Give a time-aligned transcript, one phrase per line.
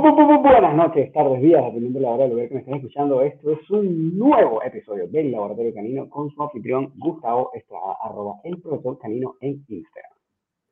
[0.00, 3.22] buenas noches, tardes, días, dependiendo de la hora del lugar que me estén escuchando.
[3.22, 8.60] Esto es un nuevo episodio del Laboratorio Canino con su anfitrión Gustavo Estrada, arroba el
[8.60, 10.12] profesor canino en Instagram.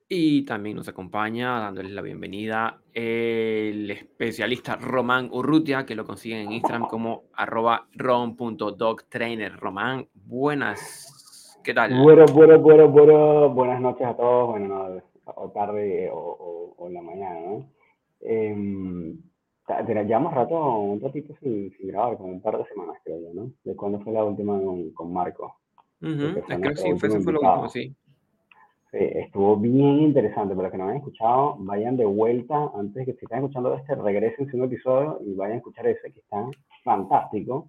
[0.09, 6.53] Y también nos acompaña, dándoles la bienvenida, el especialista Román Urrutia, que lo consiguen en
[6.53, 9.57] Instagram como arroba rom.dogtrainer.
[9.57, 12.01] Román, buenas, ¿qué tal?
[12.01, 16.95] Bueno, bueno, bueno, bueno, buenas noches a todos, bueno, no, o tarde o, o en
[16.95, 17.76] la mañana, ¿no?
[18.29, 19.15] Eh,
[20.05, 23.53] llevamos rato, un ratito sin, sin, grabar, como un par de semanas creo yo, ¿no?
[23.65, 25.57] De cuándo fue la última con, con Marco.
[26.03, 26.45] Uh -huh.
[26.45, 27.95] Creo que sí, fue, fue lo último, sí.
[28.91, 28.99] sí.
[28.99, 33.19] Estuvo bien interesante, para los que no hayan escuchado, vayan de vuelta, antes de que
[33.19, 36.45] si están escuchando este, regresen un episodio y vayan a escuchar ese, que está
[36.83, 37.69] fantástico.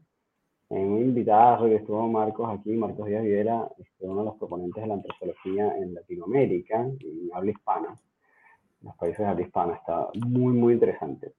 [0.69, 4.81] En un invitado que estuvo Marcos aquí, Marcos Díaz Videla, este, uno de los proponentes
[4.81, 7.95] de la antropología en Latinoamérica, en habla hispana
[8.87, 9.73] los países de habla hispana.
[9.75, 11.33] Está muy, muy interesante.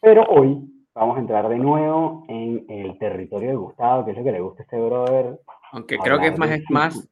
[0.00, 0.64] Pero hoy
[0.94, 4.40] vamos a entrar de nuevo en el territorio de Gustavo, que es lo que le
[4.40, 5.40] gusta a este brother.
[5.72, 7.10] Aunque creo que es más, es más,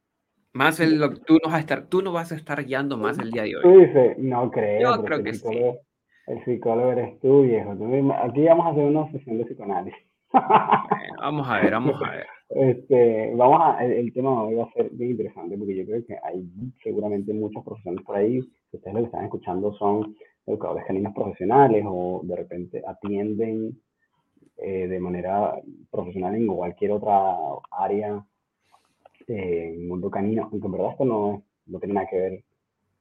[0.52, 3.30] más el, tú, no vas a estar, tú no vas a estar guiando más el
[3.30, 3.62] día de hoy.
[3.62, 4.96] Tú dices, no creo.
[4.96, 5.61] Yo creo que sí.
[6.27, 7.70] El psicólogo eres tú, viejo.
[8.22, 10.08] Aquí vamos a hacer una sesión de psicoanálisis.
[11.20, 12.27] Vamos a ver, vamos a ver.
[12.50, 16.02] Este, vamos a, el, el, tema hoy va a ser bien interesante porque yo creo
[16.06, 16.48] que hay
[16.83, 18.41] seguramente muchos profesionales por ahí.
[18.70, 20.16] Si ustedes lo que están escuchando son
[20.47, 23.80] educadores caninos profesionales o de repente atienden
[24.56, 25.55] eh, de manera
[25.91, 27.36] profesional en cualquier otra
[27.70, 28.24] área
[29.27, 32.44] eh, en el mundo canino, aunque en verdad esto no, no tiene nada que ver,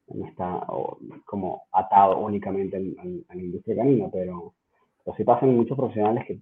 [0.09, 4.53] no está o, como atado únicamente a la industria canina, pero,
[5.03, 6.39] pero sí pasan muchos profesionales que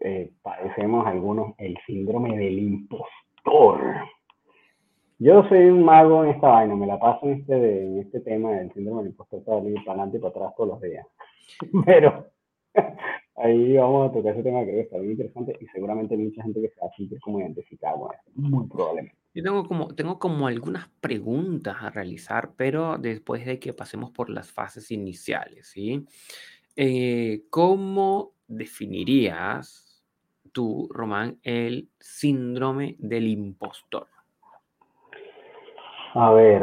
[0.00, 3.80] eh, padecemos algunos el síndrome del impostor.
[5.22, 8.50] Yo soy un mago en esta vaina, me la paso en este, en este tema
[8.54, 11.06] del síndrome del impostor para adelante y para atrás todos los días.
[11.86, 12.26] Pero
[13.36, 16.70] ahí vamos a tocar ese tema que está bien interesante y seguramente mucha gente que
[16.70, 19.16] se va a sentir como identificada con eso, muy probablemente.
[19.32, 24.28] Yo tengo como, tengo como algunas preguntas a realizar, pero después de que pasemos por
[24.28, 25.72] las fases iniciales.
[26.74, 30.04] Eh, ¿Cómo definirías
[30.50, 34.08] tú, Román, el síndrome del impostor?
[36.14, 36.62] A ver,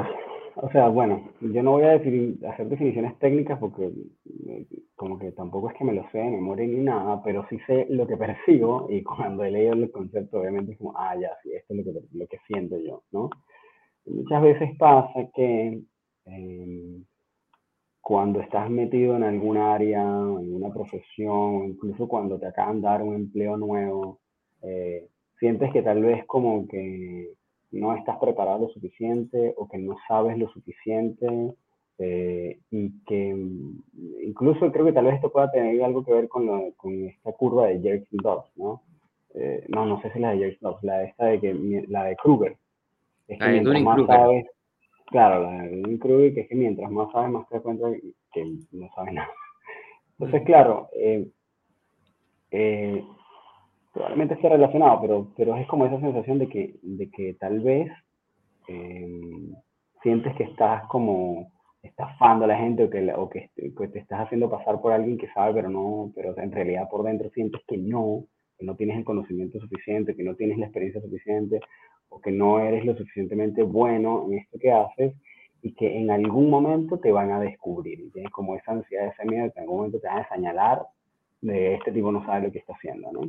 [0.55, 3.91] o sea, bueno, yo no voy a definir, hacer definiciones técnicas porque
[4.47, 4.65] eh,
[4.95, 7.87] como que tampoco es que me lo sé de memoria ni nada, pero sí sé
[7.89, 11.51] lo que percibo y cuando he leído el concepto obviamente es como, ah, ya, sí,
[11.53, 13.29] esto es lo que, lo que siento yo, ¿no?
[14.05, 15.81] Muchas veces pasa que
[16.25, 17.03] eh,
[18.01, 23.01] cuando estás metido en algún área, en una profesión, incluso cuando te acaban de dar
[23.03, 24.19] un empleo nuevo,
[24.63, 25.07] eh,
[25.39, 27.33] sientes que tal vez como que
[27.71, 31.53] no estás preparado lo suficiente o que no sabes lo suficiente
[31.97, 33.35] eh, y que
[34.23, 37.31] incluso creo que tal vez esto pueda tener algo que ver con, lo, con esta
[37.33, 38.81] curva de Jerks Dobbs, ¿no?
[39.35, 42.05] Eh, no, no sé si la de Jerks Dobbs, la de esta de que la
[42.05, 42.57] de Kruger.
[43.27, 44.45] Es que mientras más sabes,
[45.09, 47.87] Claro, la de un Kruger, que es que mientras más sabes, más te das cuenta
[48.31, 49.29] que no sabes nada.
[50.19, 51.27] Entonces, claro, eh,
[52.51, 53.03] eh,
[53.93, 57.91] probablemente esté relacionado, pero, pero es como esa sensación de que, de que tal vez
[58.67, 59.21] eh,
[60.03, 61.51] sientes que estás como
[61.81, 65.17] estafando a la gente o que, o que, que, te estás haciendo pasar por alguien
[65.17, 68.25] que sabe, pero no, pero en realidad por dentro sientes que no,
[68.57, 71.59] que no tienes el conocimiento suficiente, que no tienes la experiencia suficiente,
[72.09, 75.13] o que no eres lo suficientemente bueno en esto que haces
[75.61, 77.99] y que en algún momento te van a descubrir.
[77.99, 80.85] Y tienes como esa ansiedad, ese miedo que en algún momento te van a señalar
[81.41, 83.21] de este tipo no sabe lo que está haciendo, ¿no?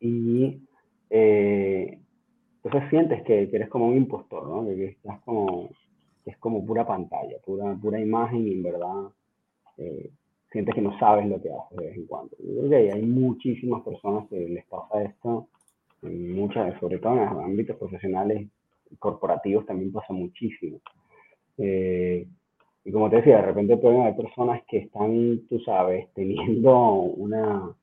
[0.00, 0.62] Y
[1.10, 1.98] eh,
[2.62, 4.64] entonces sientes que, que, eres como un impostor, ¿no?
[4.66, 5.68] Que, estás como,
[6.24, 9.10] que es como pura pantalla, pura, pura imagen y en verdad
[9.78, 10.10] eh,
[10.50, 12.36] sientes que no sabes lo que haces de vez en cuando.
[12.38, 15.48] Yo creo que hay muchísimas personas que les pasa esto
[16.02, 18.48] muchas, sobre todo en los ámbitos profesionales
[18.98, 20.80] corporativos también pasa muchísimo.
[21.58, 22.26] Eh,
[22.84, 27.76] y como te decía, de repente pueden haber personas que están, tú sabes, teniendo una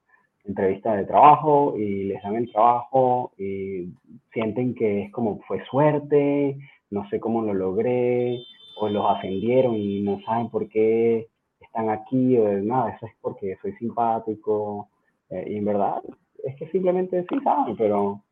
[0.48, 3.90] entrevista de trabajo y les dan el trabajo y
[4.34, 6.58] sienten que es como fue suerte,
[6.90, 8.40] no sé cómo lo logré,
[8.80, 11.28] o los ascendieron y no saben por qué
[11.60, 14.90] están aquí, o nada, eso es porque soy simpático.
[15.30, 16.02] Eh, y en verdad,
[16.44, 18.24] es que simplemente sí saben, pero,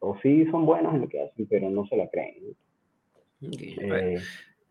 [0.00, 2.56] o sí son buenos en lo que hacen, pero no se la creen.
[3.40, 4.18] Eh,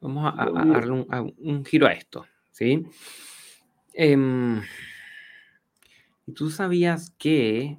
[0.02, 2.86] vamos a, a, darle un, a, un, giro a esto, ¿sí?
[3.94, 4.18] Eh,
[6.34, 7.78] ¿Tú sabías que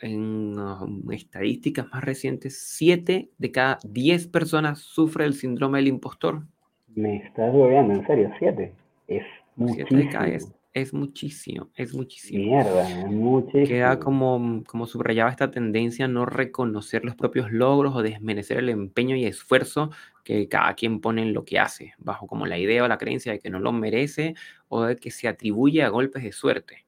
[0.00, 6.46] en um, estadísticas más recientes, 7 de cada 10 personas sufre el síndrome del impostor?
[6.94, 8.72] Me estás volviendo, en serio, 7.
[9.08, 9.24] Es
[9.56, 9.88] muchísimo.
[9.88, 12.44] 7 de cada 10 es muchísimo, es muchísimo.
[12.44, 13.66] Mierda, es muchísimo.
[13.66, 18.68] Queda como, como subrayaba esta tendencia a no reconocer los propios logros o desmerecer el
[18.68, 19.90] empeño y esfuerzo
[20.22, 23.32] que cada quien pone en lo que hace, bajo como la idea o la creencia
[23.32, 24.34] de que no lo merece
[24.68, 26.85] o de que se atribuye a golpes de suerte.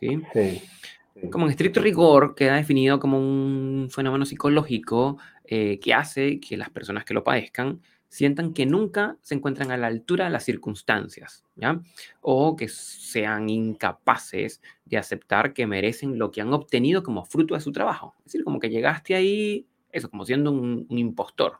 [0.00, 0.22] ¿Sí?
[0.32, 1.28] Sí.
[1.30, 6.70] Como en estricto rigor, queda definido como un fenómeno psicológico eh, que hace que las
[6.70, 7.80] personas que lo padezcan
[8.10, 11.80] sientan que nunca se encuentran a la altura de las circunstancias, ¿ya?
[12.20, 17.60] O que sean incapaces de aceptar que merecen lo que han obtenido como fruto de
[17.60, 18.14] su trabajo.
[18.18, 21.58] Es decir, como que llegaste ahí, eso, como siendo un, impostor.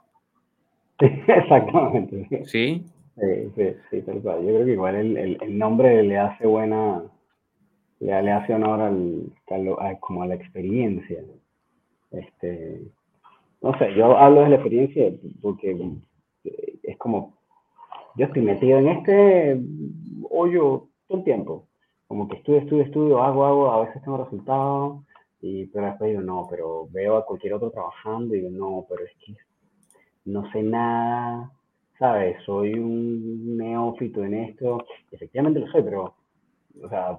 [0.99, 2.29] exactamente.
[2.47, 2.85] ¿Sí?
[3.17, 7.03] Sí, sí, sí, Yo creo que igual el, el, nombre le hace buena,
[8.01, 9.33] le, hace honor al,
[10.01, 11.23] como a la experiencia.
[12.11, 12.83] Este,
[13.63, 15.77] no sé, yo hablo de la experiencia porque
[16.83, 17.35] es como,
[18.17, 19.61] yo estoy metido en este
[20.29, 21.67] hoyo todo el tiempo.
[22.09, 25.05] Como que estudio, estudio, estudio, hago, hago, a veces tengo resultados,
[25.41, 29.05] y, pero después digo, no, pero veo a cualquier otro trabajando y digo, no, pero
[29.05, 29.37] es que
[30.25, 31.51] no sé nada,
[31.99, 32.37] ¿sabes?
[32.45, 34.85] Soy un neófito en esto.
[35.11, 36.15] Efectivamente lo soy, pero,
[36.83, 37.17] o sea,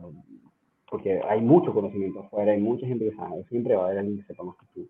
[0.92, 4.18] porque hay mucho conocimiento afuera, hay mucha gente que sabe, siempre va a haber alguien
[4.18, 4.90] que sepa más que tú.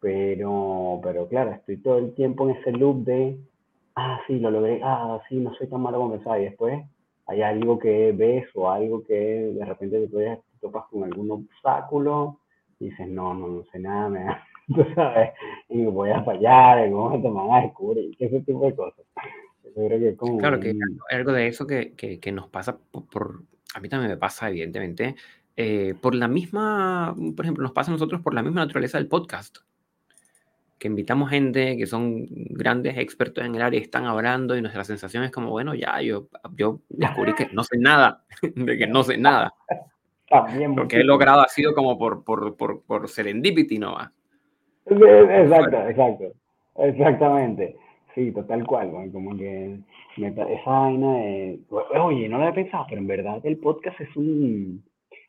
[0.00, 3.38] Pero, pero claro, estoy todo el tiempo en ese loop de
[3.98, 6.84] ah, sí, lo logré, ah, sí, no soy tan malo como pensaba, y después
[7.26, 12.40] hay algo que ves o algo que de repente te, topas con algún obstáculo
[12.80, 14.26] y dices, no, no, no sé nada, me
[14.74, 15.30] tú sabes,
[15.68, 18.74] y me voy a fallar, en un momento me van a descubrir, ese tipo de
[18.74, 19.04] cosas.
[20.38, 23.42] claro que hay algo de eso que, que, que nos pasa por,
[23.74, 25.16] a mí también me pasa, evidentemente,
[25.56, 29.08] eh, por la misma, por ejemplo, nos pasa a nosotros por la misma naturaleza del
[29.08, 29.58] podcast
[30.78, 34.84] que invitamos gente que son grandes expertos en el área y están hablando y nuestra
[34.84, 39.02] sensación es como, bueno, ya, yo, yo descubrí que no sé nada, de que no
[39.02, 39.52] sé nada.
[40.28, 43.96] También Lo que he logrado ha sido como por, por, por, por serendipity, ¿no?
[44.86, 46.24] Exacto, exacto,
[46.76, 47.76] exactamente.
[48.18, 49.78] Sí, total cual, como que
[50.16, 51.60] esa vaina de,
[52.00, 54.82] oye, no lo había pensado, pero en verdad el podcast es un,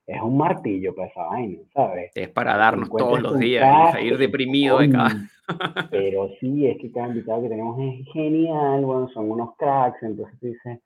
[0.07, 2.11] es un martillo para esa vaina, ¿sabes?
[2.15, 5.11] Es para darnos todos los días y salir deprimido de cada...
[5.91, 10.39] Pero sí, es que cada invitado que tenemos es genial, bueno, son unos cracks, entonces
[10.39, 10.79] tú dices,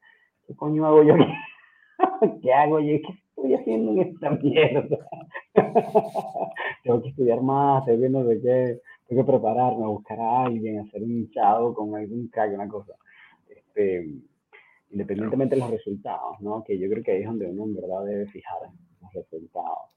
[0.45, 1.15] ¿qué coño hago yo?
[2.41, 2.97] ¿Qué hago yo?
[2.97, 4.97] ¿Qué estoy haciendo en esta mierda?
[6.83, 10.79] tengo que estudiar más, tengo que no sé qué, tengo que prepararme, buscar a alguien,
[10.79, 12.93] hacer un chavo con algún crack, una cosa.
[13.47, 14.07] Este,
[14.91, 16.63] independientemente de los resultados, ¿no?
[16.63, 18.57] Que yo creo que ahí es donde uno en verdad debe fijar
[19.01, 19.91] los resultados.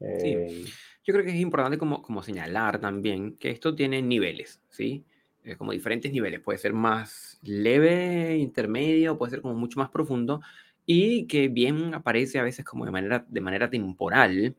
[0.00, 0.32] Sí.
[0.32, 0.64] Eh,
[1.04, 5.04] yo creo que es importante como, como señalar también que esto tiene niveles, ¿sí?
[5.44, 6.40] Eh, como diferentes niveles.
[6.40, 10.40] Puede ser más leve, intermedio, puede ser como mucho más profundo
[10.84, 14.56] y que bien aparece a veces como de manera, de manera temporal,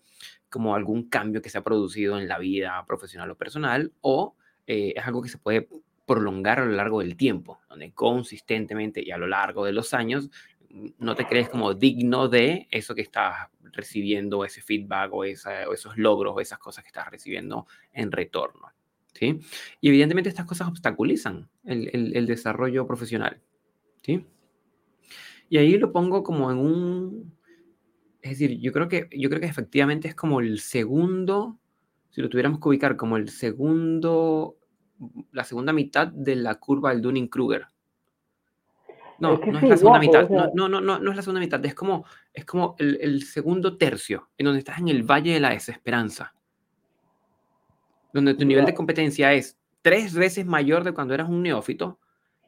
[0.49, 4.35] como algún cambio que se ha producido en la vida profesional o personal, o
[4.67, 5.67] eh, es algo que se puede
[6.05, 10.29] prolongar a lo largo del tiempo, donde consistentemente y a lo largo de los años
[10.97, 16.33] no te crees como digno de eso que estás recibiendo, ese feedback o, esos logros
[16.35, 18.67] o esas cosas que estás recibiendo en retorno.
[19.13, 19.39] ¿sí?
[19.81, 23.41] Y evidentemente estas cosas obstaculizan el, desarrollo profesional.
[24.01, 24.25] ¿sí?
[25.49, 27.38] Y ahí lo pongo como en un...
[28.21, 31.57] Es decir, yo creo, que, yo creo que efectivamente es como el segundo,
[32.09, 34.57] si lo tuviéramos que ubicar como el segundo,
[35.31, 37.67] la segunda mitad de la curva del Dunning-Kruger.
[39.19, 40.29] No, no es la segunda mitad.
[40.29, 41.63] no, no, no, no, es la segunda mitad.
[41.65, 45.39] Es como, es como el, el, segundo tercio, en donde estás en el valle de
[45.39, 46.33] la desesperanza.
[48.13, 51.99] Donde tu nivel de competencia es tres veces mayor de cuando eras un neófito,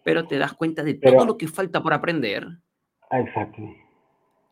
[0.04, 2.48] pero te das cuenta de todo lo que falta por aprender.
[3.12, 3.62] Exacto.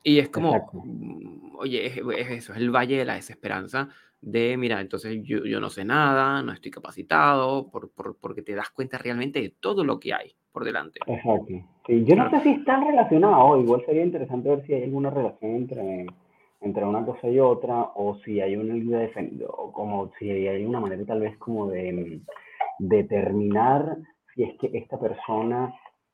[0.04, 3.90] Y es como, mm, oye, es, eso, es el valle de la desesperanza
[4.22, 8.56] de, mira, entonces yo, yo no sé nada, no estoy capacitado, por, por, porque te
[8.56, 11.00] das cuenta realmente de todo lo que hay por delante.
[11.08, 11.54] Exacto.
[11.88, 15.56] Sí, yo no sé si están relacionados, igual sería interesante ver si hay alguna relación
[15.56, 16.06] entre,
[16.62, 18.76] entre una cosa y otra, o si hay una
[19.48, 22.22] o como si hay una manera tal vez como de
[22.80, 23.98] determinar
[24.34, 25.74] si es que esta persona,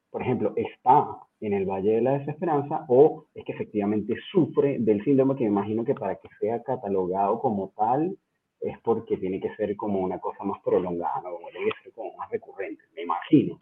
[0.09, 1.07] por ejemplo, está
[1.41, 5.49] en el Valle de la Desesperanza o es que efectivamente sufre del síndrome que me
[5.49, 8.17] imagino que para que sea catalogado como tal
[8.61, 11.35] es porque tiene que ser como una cosa más prolongada, ¿no?
[11.35, 13.59] como tiene que ser como más recurrente, me imagino.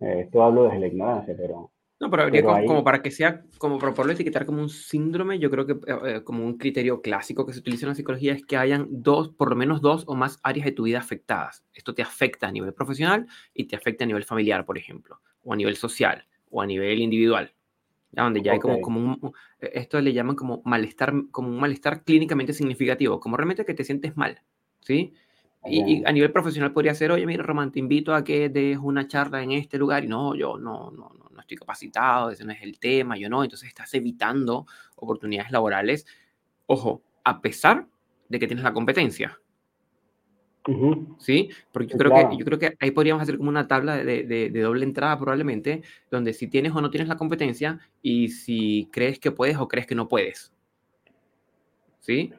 [0.00, 1.70] Eh, esto hablo desde la ignorancia, pero...
[2.00, 5.48] No, pero habría como, para que sea, como para poderlo etiquetar como un síndrome, yo
[5.50, 8.44] creo que eh, eh, como un criterio clásico que se utiliza en la psicología es
[8.44, 11.64] que hayan dos, por lo menos dos o más áreas de tu vida afectadas.
[11.72, 15.52] Esto te afecta a nivel profesional y te afecta a nivel familiar, por ejemplo, o
[15.54, 17.52] a nivel social, o a nivel individual.
[18.12, 21.58] ya donde ya hay como, como un, e- esto le llaman como malestar, como un
[21.60, 24.40] malestar clínicamente significativo, como realmente que te sientes mal,
[24.80, 25.14] ¿sí?
[25.66, 28.78] Y, y a nivel profesional podría ser, oye, mira, Román, te invito a que des
[28.78, 32.44] una charla en este lugar y no, yo no, no, no, no estoy capacitado, ese
[32.44, 36.06] no es el tema, yo no, entonces estás evitando oportunidades laborales,
[36.66, 37.88] ojo, a pesar
[38.28, 39.40] de que tienes la competencia,
[41.18, 41.50] ¿sí?
[41.72, 42.38] Porque yo creo que, claro.
[42.38, 45.82] yo creo que ahí podríamos hacer como una tabla de, de- de doble entrada probablemente,
[46.10, 49.86] donde si tienes o no tienes la competencia y si crees que puedes o crees
[49.86, 50.52] que no puedes,
[52.00, 52.32] ¿sí?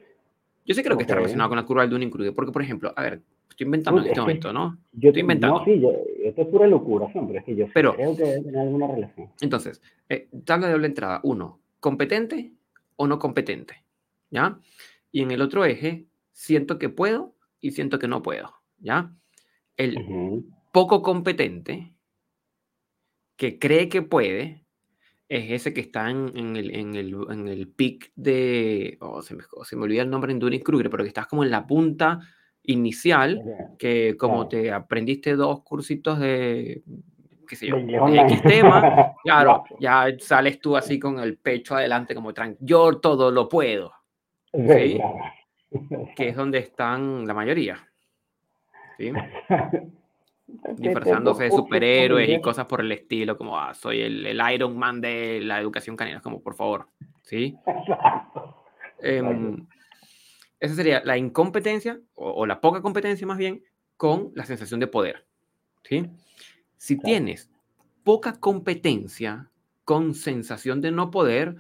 [0.66, 1.10] Yo sí creo que Ok.
[1.10, 4.08] está relacionado con la curva del Dunning-Kruger, porque, por ejemplo, a ver, estoy inventando Uy,
[4.08, 4.78] en este es que momento, ¿no?
[4.94, 5.64] yo, Estoy no, inventando.
[5.66, 5.92] sí, yo,
[6.24, 9.30] esto es pura locuración, pero es que yo Pero, creo que debe tener alguna relación.
[9.42, 11.20] entonces, eh, tabla de doble entrada.
[11.24, 12.54] Uno, competente
[12.96, 13.84] o no competente,
[14.32, 14.58] ¿ya?
[15.12, 17.35] Y en el otro eje, siento que puedo
[17.66, 19.12] y siento que no puedo, ¿ya?
[19.76, 19.98] El
[20.72, 21.96] poco competente,
[23.36, 24.64] que cree que puede,
[25.28, 29.00] es ese que está en, en el, en, el, en el pic de.
[29.02, 31.50] Oh, se, me, se me olvida el nombre en Dunning-Kruger, pero que estás como en
[31.50, 32.20] la punta
[32.62, 33.42] inicial,
[33.80, 34.50] que como claro.
[34.50, 36.84] te aprendiste dos cursitos de.
[37.50, 42.14] qué sé yo, De X tema, claro, ya sales tú así con el pecho adelante,
[42.14, 43.92] como yo todo lo puedo.
[46.16, 47.88] Que es donde están la mayoría,
[48.98, 49.12] ¿sí?
[50.78, 55.02] Disfrazándose de superhéroes y cosas por el estilo, como ah, soy el, el Iron Man
[55.02, 56.88] de la educación canina, como por favor,
[57.24, 57.58] ¿sí?
[59.00, 59.66] Em,
[60.60, 63.64] esa sería la incompetencia o, o la poca competencia más bien
[63.98, 65.26] con la sensación de poder,
[65.84, 66.10] ¿sí?
[66.78, 67.50] Si tienes
[68.04, 69.50] poca competencia
[69.84, 71.56] con sensación de no poder,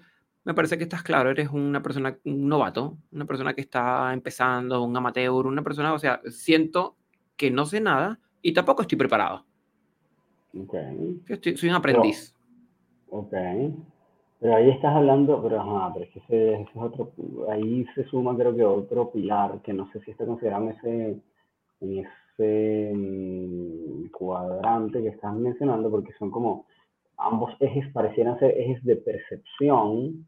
[0.45, 4.83] me parece que estás claro, eres una persona, un novato, una persona que está empezando,
[4.83, 6.95] un amateur, una persona, o sea, siento
[7.35, 9.43] que no sé nada y tampoco estoy preparado.
[10.57, 10.73] Ok.
[11.25, 12.35] Yo estoy- soy un Pero, aprendiz.
[13.09, 13.33] ok.
[14.39, 17.11] Pero ahí estás hablando, pero ajá, pero es que ese, ese es otro,
[17.49, 21.21] ahí se suma creo que otro pilar que no sé si está considerado en ese,
[21.81, 26.65] en ese mm, cuadrante que estás mencionando, porque son como
[27.17, 30.27] ambos ejes parecieran ser ejes de percepción,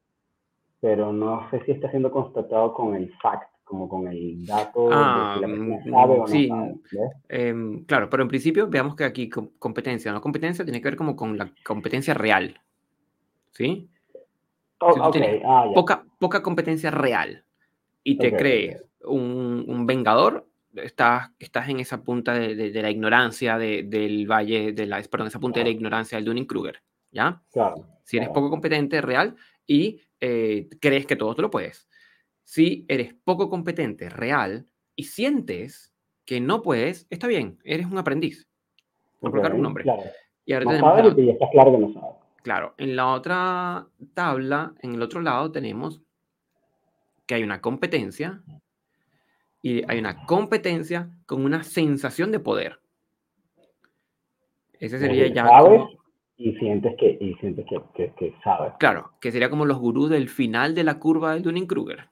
[0.80, 4.96] pero no sé si está siendo constatado con el fact, como con el dato de
[4.96, 6.76] Ah, si la mm, sabe o no sí, sabe,
[7.30, 10.96] em, claro, pero en principio veamos que aquí com- competencia, no competencia tiene que ver
[10.96, 12.60] como con la competencia real,
[13.52, 13.90] ¿sí?
[14.80, 15.74] Oh, Si tú ok, tienes ah, ya.
[15.74, 17.44] poca, poca competencia real
[18.04, 18.38] y te Ok, ok.
[18.40, 23.84] crees un, un vengador, estás, estás en esa punta de, de- de la ignorancia de-
[23.84, 26.80] del valle, de la, perdón, esa punta de la ignorancia del Dunning-Kruger,
[27.12, 27.42] ¿ya?
[27.52, 28.34] Claro, Si eres claro.
[28.42, 31.88] poco competente, real, y eh, crees que todo te lo puedes.
[32.44, 35.94] Si eres poco competente, real, y sientes
[36.26, 38.48] que no puedes, está bien, eres un aprendiz,
[39.20, 39.84] por colocar un nombre.
[39.84, 40.04] claro.
[40.46, 42.16] Y ahora No sabes la, y claro que no sabes.
[42.42, 46.02] claro, en la otra tabla, en el otro lado tenemos
[47.26, 48.42] que hay una competencia
[49.62, 52.80] y hay una competencia con una sensación de poder.
[54.80, 55.90] Ese Es sería ya como,
[56.38, 58.74] y sientes que, y sientes que, que, que sabes.
[58.80, 62.10] claro, que sería como los gurús del final de la curva del Dunning-Kruger,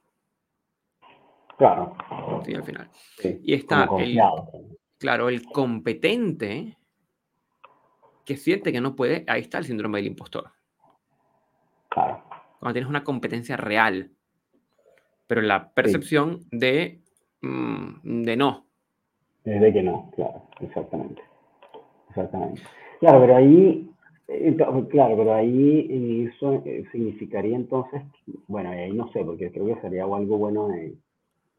[1.58, 1.96] Claro.
[2.46, 2.54] ¿sí?
[2.54, 2.90] Al final.
[3.18, 4.20] Sí, Y está el,
[4.98, 6.76] claro, el competente
[8.26, 10.52] que siente que no puede, ahí está el síndrome del impostor.
[11.90, 12.24] Claro.
[12.60, 14.12] Cuando tienes una competencia real,
[15.28, 17.00] pero la percepción de,
[17.42, 18.66] mm, de no.
[19.46, 21.22] Es de que no, claro, exactamente.
[22.10, 22.62] Exactamente.
[23.00, 23.90] Claro, pero ahí,
[24.28, 28.02] claro, pero ahí en eso eh, significaría entonces,
[28.48, 30.96] bueno, ahí no sé, porque creo que sería algo bueno de,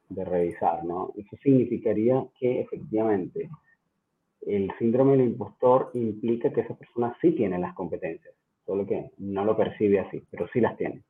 [0.08, 1.12] de revisar, ¿no?
[1.16, 3.48] Eso significaría que efectivamente
[4.46, 9.44] el síndrome del impostor implica que esa persona sí tiene las competencias, solo que no
[9.44, 11.02] lo percibe así, pero sí las tiene.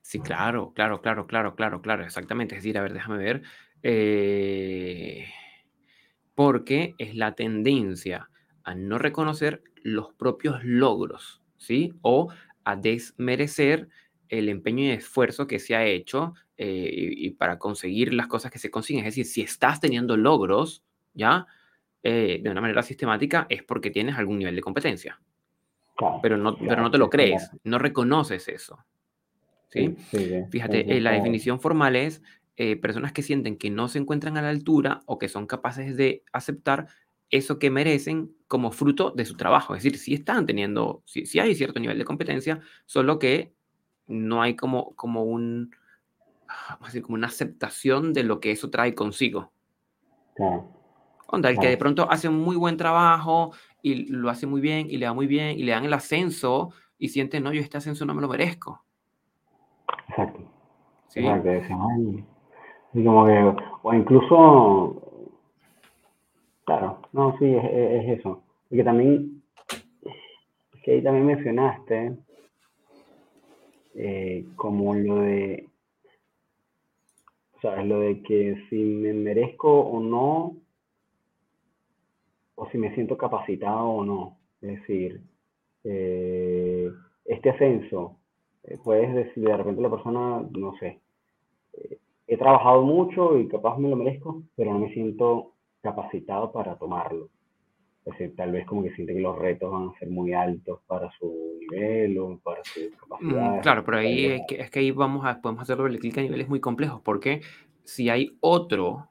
[0.00, 2.54] Sí, claro, claro, claro, claro, claro, claro, exactamente.
[2.56, 3.42] Es decir, a ver, déjame ver.
[3.82, 5.24] eh,
[6.34, 8.28] porque es la tendencia
[8.64, 11.94] a no reconocer los propios logros, ¿sí?
[12.02, 12.28] O
[12.64, 13.88] a desmerecer
[14.28, 18.50] el empeño y esfuerzo que se ha hecho eh, y, y para conseguir las cosas
[18.50, 19.04] que se consiguen.
[19.04, 21.46] Es decir, si estás teniendo logros, ¿ya?
[22.02, 25.20] Eh, de una manera sistemática es porque tienes algún nivel de competencia,
[25.96, 28.84] Claro, pero no, pero no te lo crees, no reconoces eso,
[29.68, 29.96] ¿sí?
[30.10, 30.42] Sí, sí.
[30.50, 32.22] Fíjate, eh, la definición formal es
[32.80, 36.22] personas que sienten que no se encuentran a la altura o que son capaces de
[36.32, 36.86] aceptar
[37.36, 39.74] eso que merecen como fruto de su trabajo.
[39.74, 43.52] Es decir, si están teniendo, si, si hay cierto nivel de competencia, solo que
[44.06, 45.74] no hay como, como un,
[46.48, 49.50] ah, vamos a decir, como una aceptación de lo que eso trae consigo.
[51.26, 54.88] Onda, el que de pronto hace un muy buen trabajo y lo hace muy bien
[54.88, 57.78] y le va muy bien y le dan el ascenso y siente, no, yo este
[57.78, 58.84] ascenso no me lo merezco.
[60.08, 60.40] Exacto.
[61.08, 61.20] ¿Sí?
[61.20, 61.76] Exacto.
[62.92, 65.03] como que, o incluso,
[66.64, 68.42] claro, no, sí, es, es eso.
[68.68, 69.42] Porque también,
[70.82, 72.16] que ahí también mencionaste
[73.94, 75.68] eh, como lo de,
[77.62, 77.86] ¿sabes?
[77.86, 80.56] Lo de que si me merezco o no,
[82.56, 84.38] o si me siento capacitado o no.
[84.60, 85.20] Es decir,
[85.84, 86.90] eh,
[87.24, 88.18] este ascenso,
[88.64, 91.00] eh, puedes decir, de repente la persona, no sé,
[92.26, 95.53] he trabajado mucho y capaz me lo merezco, pero no me siento
[95.84, 97.28] capacitado para tomarlo.
[98.04, 100.80] Es decir, tal vez como que siente que los retos van a ser muy altos
[100.86, 103.58] para su nivel o para su capacidad.
[103.58, 106.18] Mm, claro, pero ahí es que, es que, ahí vamos a, podemos hacer doble clic
[106.18, 107.42] a niveles muy complejos, porque
[107.84, 109.08] si hay otro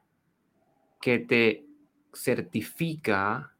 [1.00, 1.64] que te
[2.12, 3.52] certifica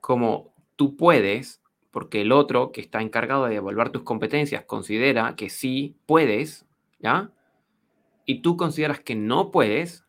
[0.00, 5.50] como tú puedes, porque el otro que está encargado de evaluar tus competencias considera que
[5.50, 6.66] sí puedes,
[6.98, 7.30] ¿ya?
[8.24, 10.06] Y tú consideras que no puedes,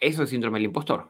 [0.00, 1.08] eso es síndrome del impostor.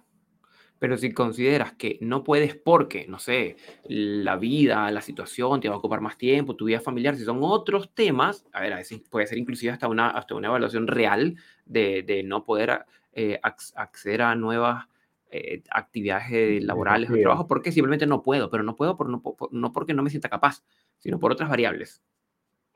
[0.78, 5.76] Pero si consideras que no puedes porque, no sé, la vida, la situación te va
[5.76, 9.00] a ocupar más tiempo, tu vida familiar, si son otros temas, a ver, a veces
[9.09, 14.21] puede ser inclusive hasta una, hasta una evaluación real de, de no poder eh, acceder
[14.21, 14.87] a nuevas
[15.31, 19.73] eh, actividades laborales o trabajo porque simplemente no puedo, pero no puedo por, no, no,
[19.73, 20.62] porque no me sienta capaz,
[20.99, 22.02] sino por otras variables.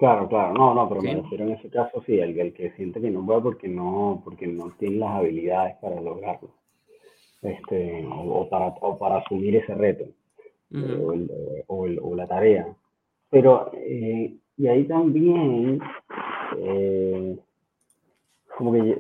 [0.01, 3.03] Claro, claro, no, no, pero me refiero en ese caso, sí, el, el que siente
[3.03, 6.49] que no puede porque no, porque no tiene las habilidades para lograrlo.
[7.43, 10.07] Este, o, para, o para asumir ese reto
[11.69, 12.67] o, o, la tarea.
[13.29, 15.81] Pero, eh, y ahí también,
[16.57, 17.39] eh,
[18.57, 18.97] como que,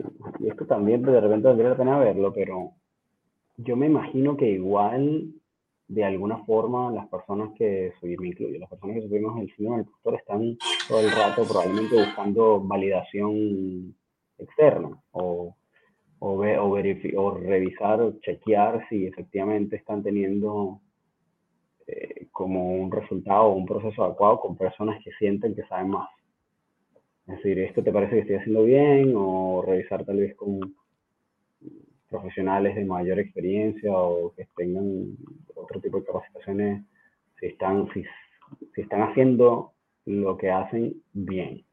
[0.48, 2.72] esto también de repente valdría la pena verlo, pero
[3.56, 5.32] yo me imagino que igual,
[5.90, 9.86] de alguna forma, las personas que, me incluyo, las personas que sufrimos el síndrome del
[9.86, 13.94] impostor están todo el rato probablemente buscando validación
[14.38, 15.56] externa o
[16.20, 20.80] o, ve, o, revisar o chequear si efectivamente están teniendo
[21.86, 26.08] eh, como un resultado o un proceso adecuado con personas que sienten que saben más.
[27.26, 29.12] Es decir, ¿esto te parece que estoy haciendo bien?
[29.16, 30.74] O revisar tal vez con
[32.10, 35.16] profesionales de mayor experiencia o que tengan
[35.54, 36.84] otro tipo de capacitaciones,
[37.38, 38.04] si están, si,
[38.74, 39.72] si están haciendo
[40.06, 41.64] lo que hacen bien.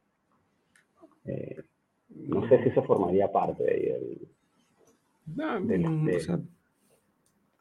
[1.26, 1.62] Eh,
[2.10, 4.28] no sé si eso formaría parte de
[5.40, 6.08] Ah, mm,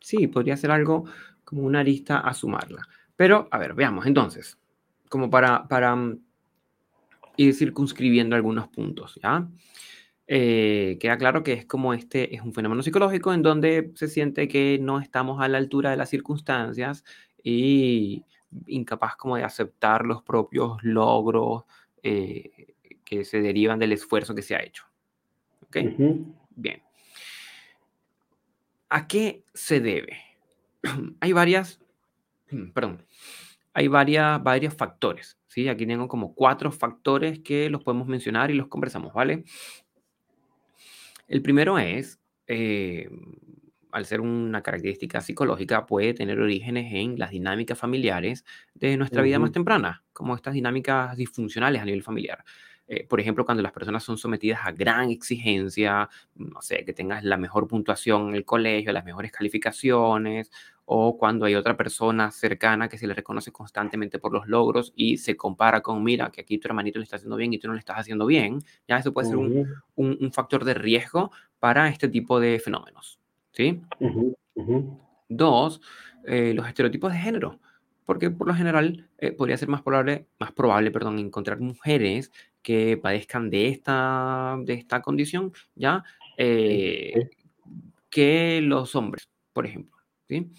[0.00, 1.04] sí, podría ser algo
[1.44, 2.82] como una lista a sumarla.
[3.16, 4.58] Pero, a ver, veamos entonces,
[5.08, 6.20] como para, para mm,
[7.38, 9.48] ir circunscribiendo algunos puntos, ¿ya?
[10.28, 14.48] Eh, queda claro que es como este es un fenómeno psicológico en donde se siente
[14.48, 17.04] que no estamos a la altura de las circunstancias
[17.44, 18.24] y
[18.66, 21.64] incapaz como de aceptar los propios logros
[22.02, 24.84] eh, que se derivan del esfuerzo que se ha hecho.
[25.62, 25.76] ¿Ok?
[26.56, 26.82] Bien.
[28.88, 30.18] ¿A qué se debe?
[31.20, 31.80] hay varias,
[32.74, 33.04] perdón,
[33.74, 35.68] hay varias, varios factores, ¿sí?
[35.68, 39.44] Aquí tengo como cuatro factores que los podemos mencionar y los conversamos, ¿vale?
[41.26, 43.08] El primero es, eh,
[43.92, 49.38] al ser una característica psicológica, puede tener orígenes en las dinámicas familiares de nuestra vida
[49.38, 52.44] más temprana, como estas dinámicas disfuncionales a nivel familiar.
[52.88, 57.24] Eh, por ejemplo, cuando las personas son sometidas a gran exigencia, no sé, que tengas
[57.24, 60.50] la mejor puntuación en el colegio, las mejores calificaciones,
[60.84, 65.18] o cuando hay otra persona cercana que se le reconoce constantemente por los logros y
[65.18, 67.74] se compara con, mira, que aquí tu hermanito le está haciendo bien y tú no
[67.74, 72.08] le estás haciendo bien, ya eso puede ser un, un, factor de riesgo para este
[72.08, 73.18] tipo de fenómenos.
[73.50, 73.80] ¿Sí?
[75.28, 75.80] Dos,
[76.24, 77.58] eh, los estereotipos de género
[78.06, 82.32] porque por lo general eh, podría ser más probable, más probable perdón, encontrar mujeres
[82.66, 86.02] que padezcan de esta, de esta condición, ¿ya?
[86.36, 87.30] Eh,
[88.10, 89.96] que los hombres, por ejemplo,
[90.28, 90.50] ¿sí?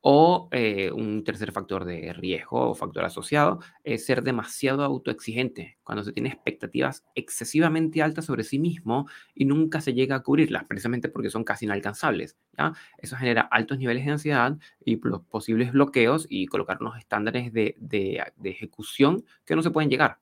[0.00, 6.02] O eh, un tercer factor de riesgo o factor asociado es ser demasiado autoexigente, cuando
[6.02, 11.08] se tiene expectativas excesivamente altas sobre sí mismo y nunca se llega a cubrirlas, precisamente
[11.08, 12.36] porque son casi inalcanzables.
[12.58, 12.72] ¿ya?
[12.98, 18.20] Eso genera altos niveles de ansiedad y posibles bloqueos y colocar unos estándares de, de,
[18.34, 20.18] de ejecución que no se pueden llegar.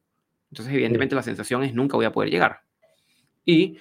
[0.51, 2.61] Entonces, evidentemente, la sensación es nunca voy a poder llegar.
[3.45, 3.79] Y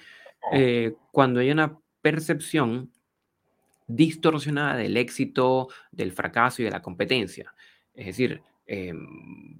[0.52, 2.90] eh, cuando hay una percepción
[3.86, 7.54] distorsionada del éxito, del fracaso y de la competencia.
[7.94, 9.58] Es decir, em,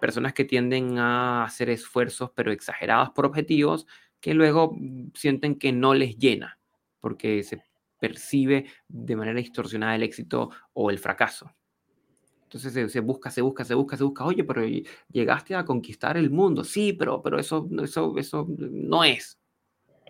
[0.00, 3.86] personas que tienden a hacer esfuerzos pero exagerados por objetivos
[4.20, 4.76] que luego
[5.14, 6.58] sienten que no les llena,
[7.00, 7.62] porque se
[7.98, 11.54] percibe de manera distorsionada el éxito o el fracaso.
[12.52, 14.24] Entonces se, busca, se busca, se busca, se busca.
[14.24, 14.62] Oye, pero
[15.08, 16.64] llegaste a conquistar el mundo.
[16.64, 19.38] Sí, pero, pero eso, eso, eso no es.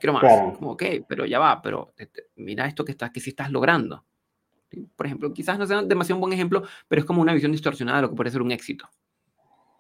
[0.01, 0.57] Quiero más.
[0.57, 1.93] Como, ok, pero ya va, pero
[2.37, 4.07] mira esto que, estás, que sí estás logrando.
[4.97, 7.99] Por ejemplo, quizás no sea demasiado un buen ejemplo, pero es como una visión distorsionada
[7.99, 8.89] de lo que puede ser un éxito.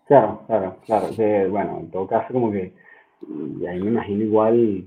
[0.07, 1.09] Claro, claro, claro.
[1.49, 2.75] bueno, en todo caso, como que,
[3.59, 4.87] y ahí me imagino igual,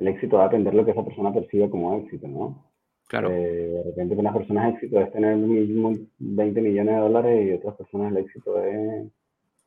[0.00, 2.63] el éxito va a depender de lo que esa persona perciba como éxito, ¿no?
[3.08, 3.30] Claro.
[3.30, 7.76] Eh, de repente para unas personas éxito es tener 20 millones de dólares y otras
[7.76, 9.04] personas el éxito es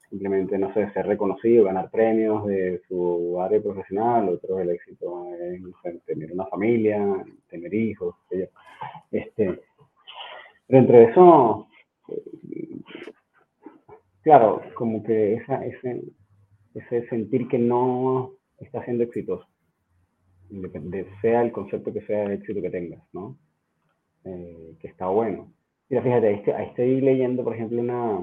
[0.10, 5.28] simplemente, no sé, ser reconocido, ganar premios de su área profesional, otro el éxito
[5.84, 8.16] es tener una familia, tener hijos,
[9.12, 9.60] este,
[10.68, 11.68] pero entre eso,
[14.22, 16.04] claro, como que esa, ese,
[16.74, 19.46] ese sentir que no está siendo exitoso,
[21.22, 23.38] sea el concepto que sea de éxito que tengas, ¿no?
[24.24, 25.52] Eh, que está bueno.
[25.90, 28.20] Mira, fíjate, ahí estoy, leyendo, por ejemplo, una,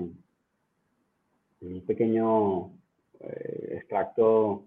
[1.61, 2.73] un pequeño
[3.21, 4.65] eh, extracto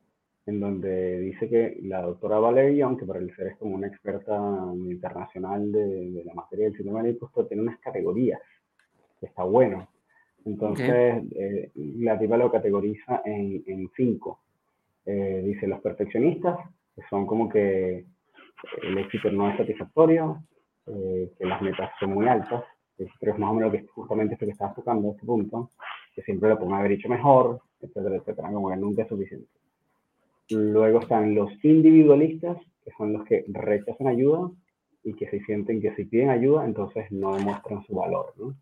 [0.47, 3.87] en donde dice que la doctora Valerie Young, que para el ser es como una
[3.87, 4.35] experta
[4.75, 8.39] internacional de, la materia del sistema del tiene unas categorías,
[9.19, 9.89] que está bueno.
[10.45, 14.39] Entonces, eh, la tipa lo categoriza en, en cinco.
[15.05, 16.57] Eh, dice los perfeccionistas,
[17.09, 18.05] son como que
[18.81, 20.43] el éxito no es satisfactorio,
[20.87, 22.63] eh, que las metas son muy altas,
[23.19, 25.69] pero es más o menos que justamente esto que estabas tocando, este punto,
[26.15, 29.47] que siempre lo pueden haber hecho mejor, etcétera, etcétera, como que nunca es suficiente.
[30.49, 34.49] Luego están los individualistas, que son los que rechazan ayuda
[35.03, 38.33] y que se sienten que si piden ayuda, entonces no demuestran su valor.
[38.37, 38.55] ¿no?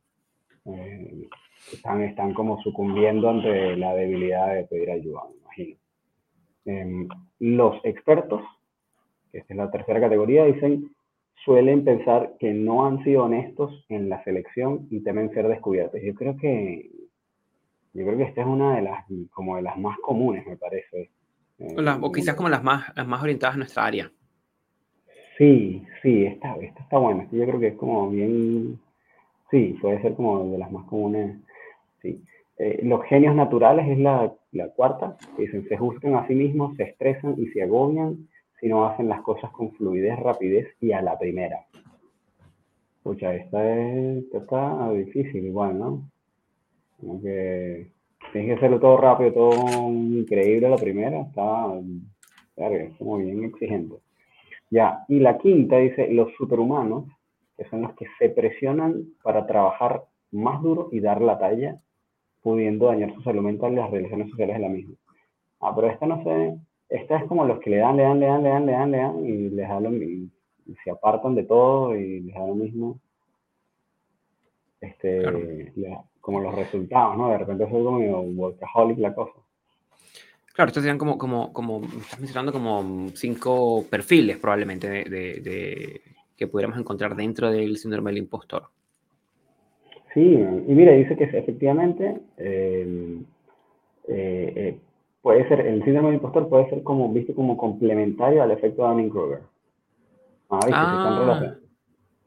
[0.73, 1.29] Eh,
[1.71, 5.77] están, están como sucumbiendo ante la debilidad de pedir ayuda, me imagino.
[6.65, 7.07] Em,
[7.39, 8.41] los expertos,
[9.31, 10.91] que es la tercera categoría, dicen,
[11.43, 16.01] suelen pensar que no han sido honestos en la selección y temen ser descubiertos.
[16.03, 16.89] Yo creo que,
[17.93, 21.11] yo creo que esta es una de las, como de las más comunes, me parece.
[22.01, 24.11] O, quizás como las más, las más orientadas a nuestra área.
[25.37, 27.27] Sí, sí, esta, esta está buena.
[27.31, 28.79] Yo creo que es como bien,
[29.51, 31.37] sí, puede ser como de las más comunes.
[32.01, 32.23] Sí.
[32.57, 36.83] Eh, los genios naturales es la, la cuarta, dicen, se juzgan a sí mismos, se
[36.83, 38.27] estresan y se agobian
[38.59, 41.65] si no hacen las cosas con fluidez, rapidez y a la primera.
[43.03, 46.09] Pucha, esta, es, esta está difícil igual, ¿no?
[46.99, 47.91] Como que
[48.31, 51.73] tienes que hacerlo todo rápido, todo increíble la primera, está,
[52.57, 53.95] es como bien exigente.
[54.71, 57.05] Ya, y la quinta dice, los superhumanos,
[57.57, 61.79] que son los que se presionan para trabajar más duro y dar la talla,
[62.45, 64.93] pudiendo dañar su salud mental y las relaciones sociales de la misma.
[65.61, 66.55] Ah, pero esta no sé,
[66.89, 68.91] esta es como los que le dan, le dan, le dan, le dan, le dan,
[68.91, 70.29] le dan, y les da lo y,
[70.83, 72.99] se apartan de todo y les da lo mismo.
[74.79, 75.73] Este,
[76.21, 77.29] como los resultados, ¿no?
[77.29, 79.39] De repente es como workaholic la cosa.
[80.53, 86.01] Claro, estos serían como, como, como, estás mencionando como cinco perfiles probablemente de, de,
[86.37, 88.69] que pudiéramos encontrar dentro del síndrome del impostor.
[90.15, 93.21] Sí, y mira, dice que efectivamente eh,
[94.07, 94.79] eh, eh,
[95.21, 98.87] puede ser, el síndrome del impostor puede ser como, visto como complementario al efecto de
[98.87, 99.41] Dunning-Kruger.
[100.49, 101.55] Ah, ah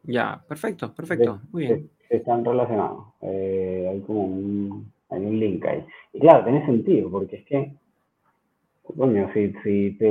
[0.04, 3.04] ya, perfecto, perfecto, muy bien están relacionados.
[3.22, 5.84] Eh, hay como un, hay un link ahí.
[6.12, 7.72] Y claro, tiene sentido, porque es que,
[8.82, 10.10] coño, si, si te,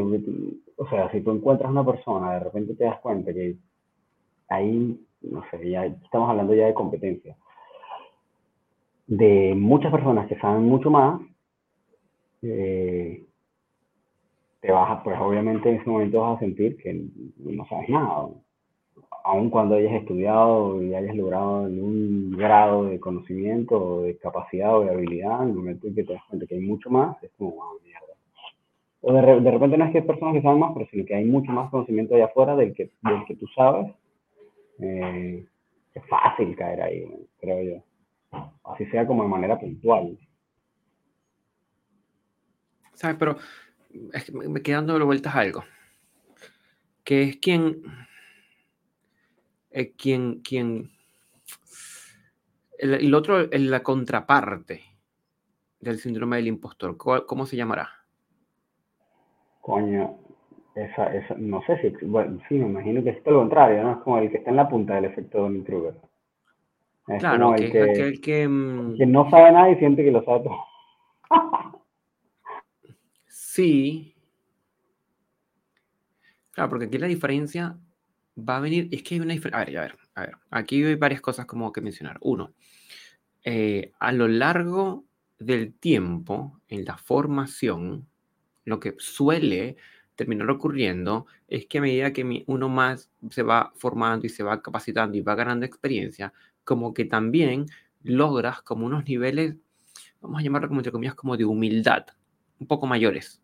[0.77, 3.55] o sea, si tú encuentras una persona, de repente te das cuenta que
[4.49, 7.35] ahí, no sé, ya estamos hablando ya de competencia,
[9.07, 11.21] de muchas personas que saben mucho más,
[12.41, 13.23] eh,
[14.61, 16.93] te vas a, pues obviamente en ese momento vas a sentir que
[17.39, 18.27] no sabes nada
[19.27, 24.89] aun cuando hayas estudiado y hayas logrado un grado de conocimiento de capacidad o de
[24.91, 27.51] habilidad, en el momento en que te das cuenta que hay mucho más, es como,
[27.51, 28.13] wow, mierda.
[29.01, 31.15] O de, de, repente no es que hay personas que saben más, pero sino que
[31.15, 33.91] hay mucho más conocimiento allá afuera del que, del que tú sabes.
[34.79, 35.45] Eh,
[35.93, 37.05] es fácil caer ahí,
[37.41, 37.83] creo yo.
[38.63, 40.17] Así sea como de manera puntual.
[42.93, 43.17] ¿Sabes?
[43.17, 43.37] Pero
[44.13, 45.63] es que me quedan dando vueltas a algo.
[47.03, 47.81] Que es quien
[49.77, 50.89] eh, quien, quien
[52.79, 54.81] el, otro, la contraparte
[55.79, 57.89] del síndrome del impostor, ¿cómo se llamará?
[59.61, 60.17] Coño,
[60.73, 63.91] esa, esa, no sé si, bueno, sí, me imagino que es todo lo contrario, ¿no?
[63.91, 65.95] Es como el que está en la punta del efecto Donald Kruger.
[67.07, 70.43] Es claro, el que, que, mm, que, no sabe nada y siente que lo sabe
[70.43, 70.57] todo.
[73.27, 74.13] sí.
[76.51, 77.77] Claro, porque aquí la diferencia
[78.37, 80.83] va a venir, es que hay una diferencia, a ver, a ver, a ver, aquí
[80.83, 82.17] hay varias cosas como que mencionar.
[82.21, 82.53] Uno,
[83.43, 85.05] eh, a lo largo
[85.39, 88.07] del tiempo, en la formación,
[88.65, 89.77] lo que suele
[90.15, 94.61] terminar ocurriendo es que a medida que uno más se va formando y se va
[94.61, 96.33] capacitando y va ganando experiencia,
[96.67, 97.67] como que también
[98.03, 99.55] logras como unos niveles,
[100.19, 102.07] vamos a llamarlo como entre comillas, como de humildad,
[102.59, 103.41] un poco mayores.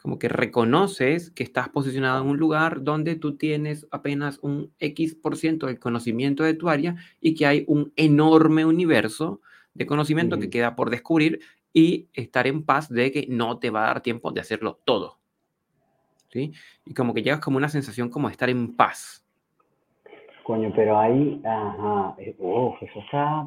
[0.00, 5.14] Como que reconoces que estás posicionado en un lugar donde tú tienes apenas un X
[5.16, 9.42] por ciento del conocimiento de tu área y que hay un enorme universo
[9.74, 11.40] de conocimiento que queda por descubrir
[11.74, 15.18] y estar en paz de que no te va a dar tiempo de hacerlo todo.
[16.32, 16.52] ¿Sí?
[16.86, 19.19] Y como que llegas como una sensación como de estar en paz.
[20.50, 23.46] Coño, pero ahí, ajá, eh, eso está,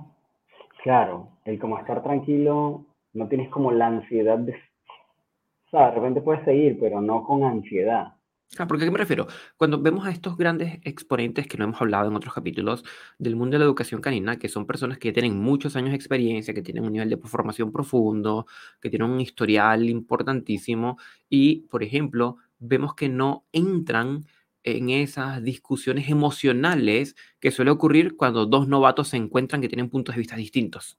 [0.84, 6.22] claro, el como estar tranquilo, no tienes como la ansiedad de, o sea, de repente
[6.22, 8.14] puedes seguir, pero no con ansiedad.
[8.58, 9.28] Ah, porque ¿a qué me refiero?
[9.58, 12.86] Cuando vemos a estos grandes exponentes que no hemos hablado en otros capítulos
[13.20, 16.54] del mundo de la educación canina, que son personas que tienen muchos años de experiencia,
[16.54, 18.46] que tienen un nivel de formación profundo,
[18.80, 20.98] que tienen un historial importantísimo
[21.30, 24.24] y, por ejemplo, vemos que no entran
[24.64, 30.16] en esas discusiones emocionales que suele ocurrir cuando dos novatos se encuentran que tienen puntos
[30.16, 30.98] de vista distintos.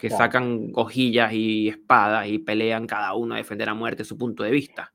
[0.00, 4.44] Que sacan hojillas y espadas y pelean cada uno a defender a muerte su punto
[4.44, 4.92] de vista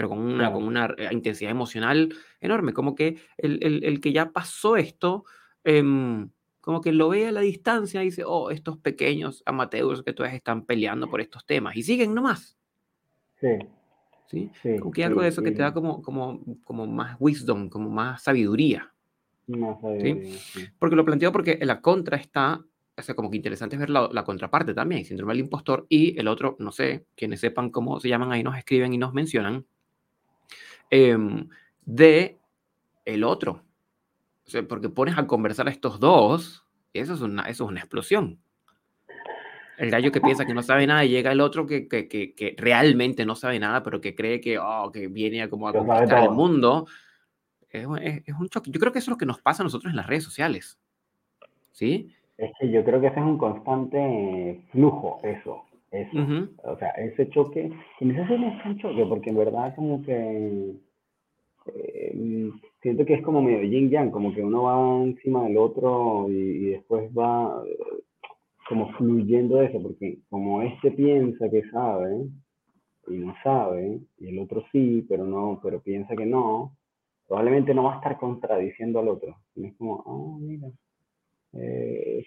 [0.00, 4.30] pero con una, con una eh, intensidad emocional enorme, como que el, el, que ya
[4.30, 5.26] pasó esto,
[5.62, 6.30] em,
[6.62, 10.38] como que lo ve a la distancia y dice, oh, estos pequeños amateurs que todavía
[10.38, 12.56] están peleando por estos temas, y siguen nomás.
[13.42, 13.58] Sí.
[14.30, 14.50] ¿Sí?
[14.78, 18.22] como que algo de eso que te da como, como, como más wisdom, como más
[18.22, 18.92] sabiduría.
[19.48, 20.38] Más sabiduría
[20.78, 22.64] Porque lo planteo porque la contra está
[22.96, 26.20] o sea, como que interesante es ver la, la, contraparte también, síndrome del impostor y
[26.20, 29.64] el otro, no sé, quienes sepan cómo se llaman ahí nos escriben y nos mencionan,
[30.90, 31.48] Em,
[31.86, 32.38] de
[33.04, 33.64] el otro.
[34.68, 38.40] porque pones a conversar a estos dos, eso es una, eso es una explosión.
[39.80, 42.54] El gallo que piensa que no sabe nada y llega el otro que, que, que,
[42.58, 46.24] realmente no sabe nada, pero que cree que, oh, que viene a, como a conquistar
[46.24, 46.86] el mundo.
[47.70, 47.86] Es,
[48.26, 48.70] es, un choque.
[48.70, 50.78] Yo creo que eso es lo que nos pasa a nosotros en las redes sociales.
[51.72, 52.14] ¿Sí?
[52.36, 55.64] Es que yo creo que ese es un constante flujo, eso.
[55.90, 56.48] Eso.
[56.62, 60.74] O sea, ese choque, y no sé es tan choque, porque en verdad como que
[61.66, 66.26] eh, siento que es como medio yin yang, como que uno va encima del otro
[66.30, 67.62] y, después va
[68.70, 72.28] como fluyendo de eso, porque como este piensa que sabe
[73.08, 76.76] y no sabe, y el otro sí, pero no, pero piensa que no,
[77.26, 79.36] probablemente no va a estar contradiciendo al otro.
[79.56, 80.68] Y es como, ah, mira.
[81.52, 82.24] Eh,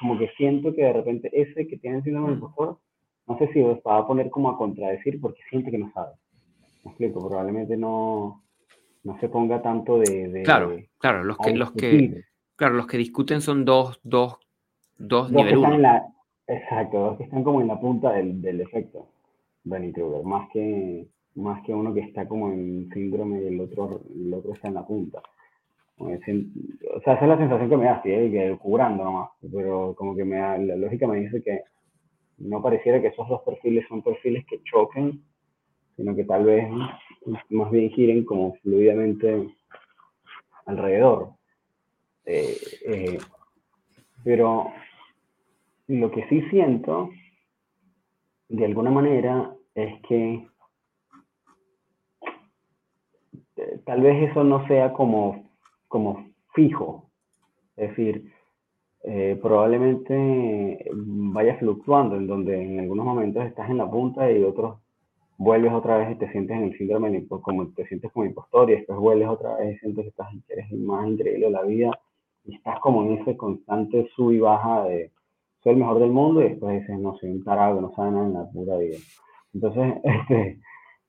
[0.00, 2.78] como que siento que de repente ese que tiene el síndrome del impostor
[3.26, 6.14] no sé si os va a poner como a contradecir porque siente que no sabe.
[6.84, 8.44] Me explico, probablemente no,
[9.04, 10.42] no se ponga tanto de...
[10.42, 14.38] claro, claro, los que, los que, claro, los que discuten son dos, dos,
[14.98, 15.78] dos, dos nivel uno.
[15.78, 16.06] La,
[16.46, 19.08] exacto, dos que están como en la punta del, del efecto
[19.64, 24.02] Benny Kruger, más que, más que uno que está como en síndrome y el otro,
[24.14, 25.20] el otro está en la punta.
[25.98, 28.30] O sea, esa es la sensación que me da, sí, ¿eh?
[28.30, 31.62] que curando nomás, pero como que me da, la lógica me dice que
[32.38, 35.22] no pareciera que esos dos perfiles son perfiles que choquen,
[35.96, 36.68] sino que tal vez
[37.48, 39.48] más bien giren como fluidamente
[40.66, 41.30] alrededor.
[42.26, 42.56] Eh,
[42.86, 43.18] eh,
[44.22, 44.70] pero
[45.88, 47.10] lo que sí siento,
[48.48, 50.46] de alguna manera, es que
[53.56, 55.50] eh, tal vez eso no sea como,
[55.88, 57.10] como fijo.
[57.76, 58.32] Es decir,
[59.04, 64.78] eh, probablemente vaya fluctuando, en donde en algunos momentos estás en la punta y otros
[65.38, 68.76] vuelves otra vez y te sientes en el síndrome, como te sientes como impostor y
[68.76, 71.90] después vuelves otra vez y sientes que estás, eres el más increíble de la vida
[72.44, 75.12] y estás como en ese constante sub y baja de
[75.66, 78.26] soy el mejor del mundo y después dices, no, soy un tarado no sabe nada
[78.26, 78.98] en la pura vida.
[79.52, 80.60] Entonces, este,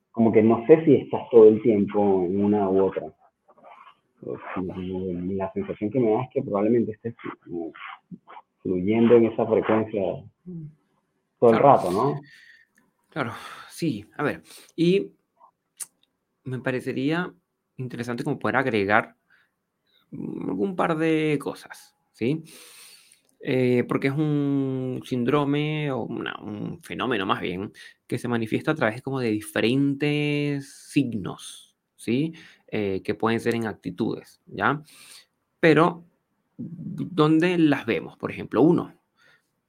[0.09, 3.13] como que no sé si estás todo el tiempo en una u otra
[4.21, 7.15] la sensación que me da es que probablemente estés
[8.63, 10.01] fluyendo en esa frecuencia
[11.39, 12.19] todo el rato, ¿no?
[13.09, 13.33] Claro,
[13.69, 14.03] sí.
[14.17, 14.41] A ver,
[14.75, 15.11] y
[16.43, 17.31] me parecería
[17.77, 19.15] interesante como poder agregar
[20.11, 22.43] algún par de cosas, ¿sí?
[23.39, 27.71] Eh, porque es un síndrome o un fenómeno más bien
[28.07, 32.33] que se manifiesta a través como de diferentes signos, ¿sí?
[32.67, 34.81] Eh, que pueden ser en actitudes, ¿ya?
[35.59, 36.05] Pero,
[36.57, 38.17] ¿dónde las vemos?
[38.17, 38.93] Por ejemplo, uno,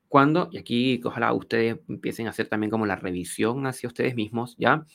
[0.09, 4.57] cuando, y aquí ojalá ustedes empiecen a hacer también como la revisión hacia ustedes mismos,
[4.59, 4.87] ¿ya?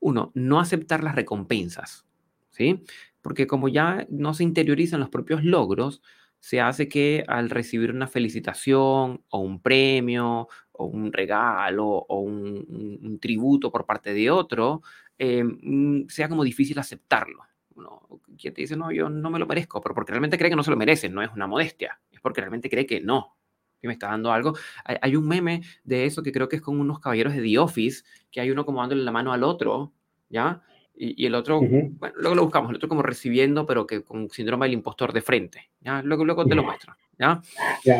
[0.00, 2.06] Uno, no aceptar las recompensas,
[2.50, 2.82] ¿sí?
[3.22, 6.02] Porque como ya no se interiorizan los propios logros,
[6.40, 13.18] se hace que al recibir una felicitación o un premio o un regalo o un,
[13.20, 14.82] tributo por parte de otro,
[15.18, 17.44] eh, mm, sea como difícil aceptarlo.
[17.76, 18.08] ¿no?
[18.36, 20.62] Quien te dice, no, yo no me lo merezco, pero porque realmente cree que no
[20.62, 23.36] se lo merece, no es una modestia, es porque realmente cree que no,
[23.80, 24.54] que me está dando algo.
[24.84, 28.04] Hay, un meme de eso que creo que es con unos caballeros de The Office,
[28.30, 29.92] que hay uno como dándole la mano al otro,
[30.28, 30.62] ¿ya?
[31.00, 34.66] Y, el otro, bueno, luego lo buscamos, el otro como recibiendo, pero que con síndrome
[34.66, 36.02] del impostor de frente, ¿ya?
[36.02, 37.40] Luego, luego te lo muestro, ¿ya?
[37.84, 37.96] ya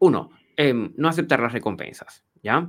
[0.00, 2.68] uno, em, no aceptar las recompensas, ¿ya?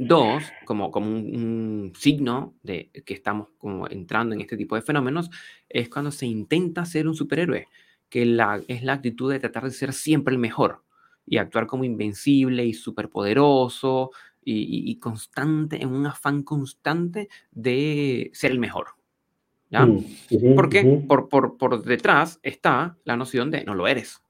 [0.00, 5.30] Dos, como, como un, signo de que estamos como entrando en este tipo de fenómenos,
[5.68, 7.68] es cuando se intenta ser un superhéroe,
[8.08, 10.82] que la, es la actitud de tratar de ser siempre el mejor
[11.24, 14.10] y actuar como invencible y superpoderoso
[14.44, 18.88] y, y, constante, en un afán constante de ser el mejor.
[19.70, 19.84] ¿Ya?
[19.84, 20.04] Mm,
[20.56, 24.22] Porque por, por, por detrás está la noción de no lo eres.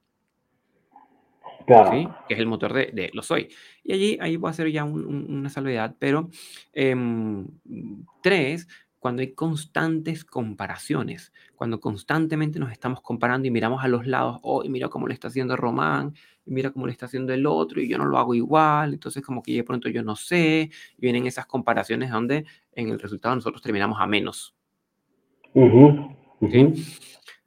[1.91, 2.09] ¿sí?
[2.27, 3.49] que es el motor de, de, lo soy.
[3.85, 6.31] Y allí ahí voy a hacer ya una salvedad, pero
[6.73, 7.47] em,
[8.23, 8.69] tres,
[8.99, 14.65] cuando hay constantes comparaciones, cuando constantemente nos estamos comparando y miramos a los lados, oh,
[14.65, 17.81] y mira cómo le está haciendo Román, y mira cómo le está haciendo el otro,
[17.81, 21.01] y yo no lo hago igual, entonces como que de pronto yo no sé, y
[21.01, 24.55] vienen esas comparaciones donde en el resultado nosotros terminamos a menos.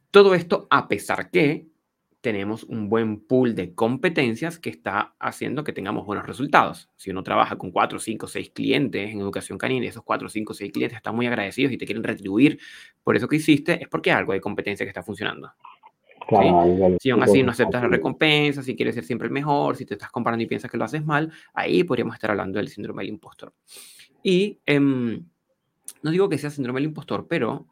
[0.10, 1.71] Todo esto a pesar que
[2.22, 6.90] tenemos un buen pool de competencias que está haciendo que tengamos buenos resultados.
[6.96, 10.54] Si uno trabaja con 4, 5, 6 clientes en educación canina y esos 4, 5,
[10.54, 12.60] 6 clientes están muy agradecidos y te quieren retribuir
[13.04, 15.52] por eso que hiciste, es porque algo de competencia que está funcionando.
[17.00, 19.96] Si aún así no aceptas la recompensa, si quieres ser siempre el mejor, si te
[19.96, 23.14] estás comparando y piensas que lo haces mal, ahí podríamos estar hablando del síndrome del
[23.14, 23.54] impostor.
[24.24, 25.26] Y em,
[26.04, 27.68] no digo que sea síndrome del impostor, pero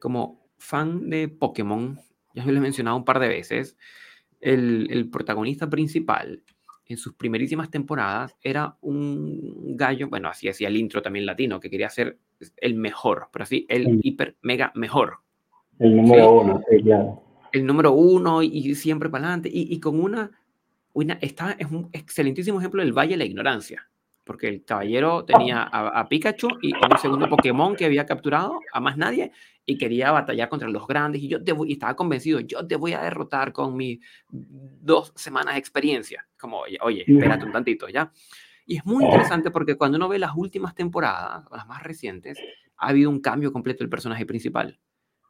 [0.00, 2.00] como fan de Pokémon,
[2.36, 3.76] ya lo he mencionado un par de veces,
[4.40, 6.42] el, protagonista principal
[6.84, 11.70] en sus primerísimas temporadas era un gallo, bueno, así hacía el intro también latino, que
[11.70, 12.18] quería ser
[12.58, 15.18] el mejor, pero así, el hiper, mega mejor.
[15.78, 17.22] El número uno, sí, claro.
[17.52, 19.50] El número uno y, siempre para adelante.
[19.52, 20.30] Y, con una,
[20.92, 23.88] una está, es un excelentísimo ejemplo del Valle de la Ignorancia
[24.26, 28.96] porque el caballero tenía a, Pikachu y un segundo Pokémon que había capturado, a más
[28.96, 29.30] nadie,
[29.64, 32.74] y quería batallar contra los grandes, y yo te voy, y estaba convencido, yo te
[32.74, 36.26] voy a derrotar con mis dos semanas de experiencia.
[36.36, 38.12] Como, oye, espérate un tantito, ¿ya?
[38.66, 42.36] Y es muy interesante porque cuando uno ve las últimas temporadas, las más recientes,
[42.78, 44.76] ha habido un cambio completo del personaje principal.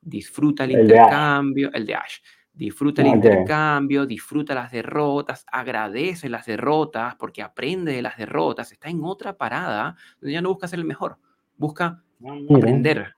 [0.01, 2.21] Disfruta el, intercambio, el de Ash
[2.57, 8.73] Disfruta el intercambio, disfruta las derrotas, agradece las derrotas porque aprende de las derrotas.
[8.73, 11.19] Está en otra parada donde ya no busca ser el mejor,
[11.59, 13.15] busca ah, aprender.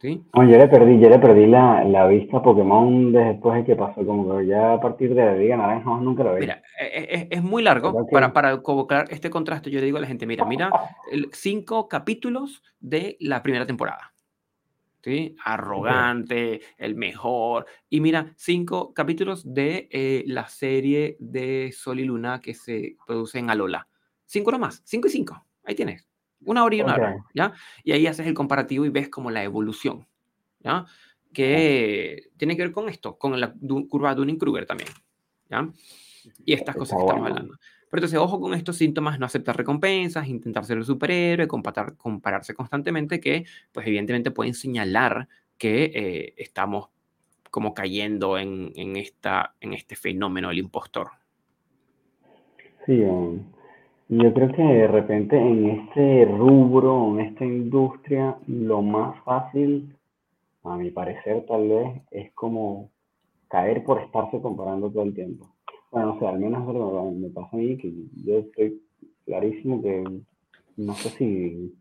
[0.00, 0.22] ¿Sí?
[0.34, 4.04] yo le perdí, yo le perdí la, la, vista a Pokémon después de que pasó,
[4.04, 6.40] como que ya a partir de la Liga Naranja nunca lo vi.
[6.40, 9.70] Mira, es, e, e, es muy largo para, para convocar este contraste.
[9.70, 10.70] Yo le digo a la gente, mira, mira,
[11.32, 14.13] cinco capítulos de la primera temporada.
[15.44, 17.66] Arrogante, el mejor.
[17.88, 23.38] Y mira, cinco capítulos de eh, la serie de Sol y Luna que se produce
[23.38, 23.88] en Alola.
[24.26, 25.46] Cinco nomás, cinco y cinco.
[25.64, 26.06] Ahí tienes.
[26.44, 27.54] Una hora y una hora, ¿ya?
[27.82, 30.06] Y ahí haces el comparativo y ves como la evolución,
[30.60, 30.84] ¿ya?
[31.32, 33.54] Que tiene que ver con esto, con la
[33.88, 34.90] curva de Dunning-Kruger también,
[35.48, 35.68] ¿ya?
[36.44, 37.54] Y estas cosas que estamos hablando.
[37.90, 42.54] Pero entonces, ojo con estos síntomas, no aceptar recompensas, intentar ser el superhéroe, comparar, compararse
[42.54, 46.88] constantemente, que pues evidentemente pueden señalar que eh, estamos
[47.50, 51.08] como cayendo en, en, esta, en este fenómeno del impostor.
[52.84, 53.00] Sí,
[54.08, 59.96] yo creo que de repente en este rubro, en esta industria, lo más fácil,
[60.64, 62.90] a mi parecer tal vez, es como
[63.48, 65.53] caer por estarse comparando todo el tiempo.
[65.94, 66.66] Bueno, o sea, al menos
[67.14, 68.82] me pasa a mí, que yo estoy
[69.26, 70.02] clarísimo que
[70.76, 71.72] no sé si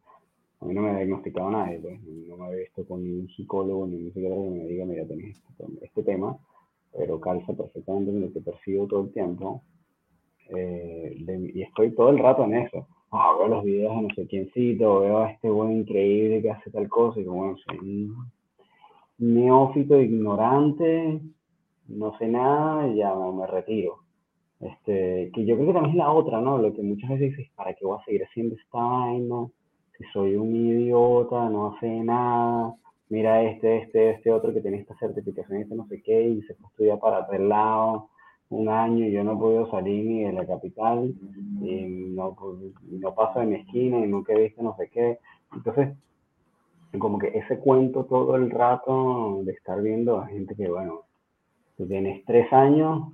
[0.59, 3.87] a mí no me ha diagnosticado nadie, pues, no me he visto con ningún psicólogo
[3.87, 6.37] ni un psiquiatra que me diga, mira, tenés este, este, tema,
[6.95, 9.63] pero calza perfectamente en lo que percibo todo el tiempo.
[10.49, 11.17] Eh,
[11.55, 12.85] y estoy todo el rato en eso.
[13.09, 16.69] Ah, veo los videos de no sé quiéncito, veo a este buen increíble que hace
[16.69, 18.31] tal cosa, y como, bueno, soy un
[19.17, 21.19] neófito, ignorante,
[21.87, 24.02] no sé nada, y ya me retiro.
[24.63, 26.57] Este, que yo creo que también es la otra, ¿no?
[26.57, 29.47] Lo que muchas veces dices, ¿para qué voy a seguir haciendo esta vaina?
[29.97, 32.73] Si soy un idiota, no hace nada,
[33.09, 36.55] mira este, este, este otro que tiene esta certificación, este no sé qué, y se
[36.55, 38.09] fue a estudiar para otro lado
[38.49, 41.13] un año y yo no he podido salir ni de la capital,
[41.61, 41.85] y
[42.15, 45.19] no, pues, no paso de mi esquina y nunca he visto no sé qué.
[45.53, 45.89] Entonces,
[46.99, 51.01] como que ese cuento todo el rato de estar viendo a gente que, bueno,
[51.75, 53.09] tú tienes tres años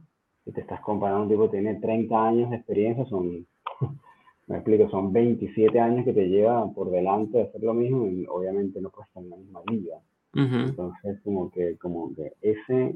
[0.51, 3.45] te estás comparando un tipo que tiene 30 años de experiencia, son,
[4.47, 8.25] me explico, son 27 años que te lleva por delante de hacer lo mismo y
[8.27, 9.99] obviamente no puedes estar en la misma vida.
[10.33, 12.95] Entonces, como que, como que ese,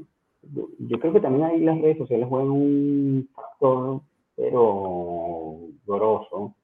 [0.78, 4.00] yo creo que también ahí las redes sociales juegan un factor,
[4.36, 6.54] pero grosso,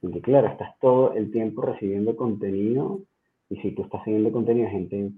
[0.00, 3.00] porque claro, estás todo el tiempo recibiendo contenido
[3.48, 5.12] y si tú estás siguiendo contenido de gente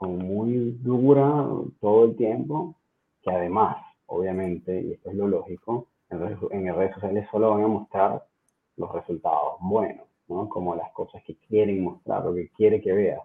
[0.00, 1.48] muy dura
[1.80, 2.74] todo el tiempo,
[3.22, 3.76] que además,
[4.06, 8.24] obviamente, y esto es lo lógico, en redes, en redes sociales solo van a mostrar
[8.76, 10.48] los resultados buenos, ¿no?
[10.48, 13.22] Como las cosas que quieren mostrar, lo que quiere que veas.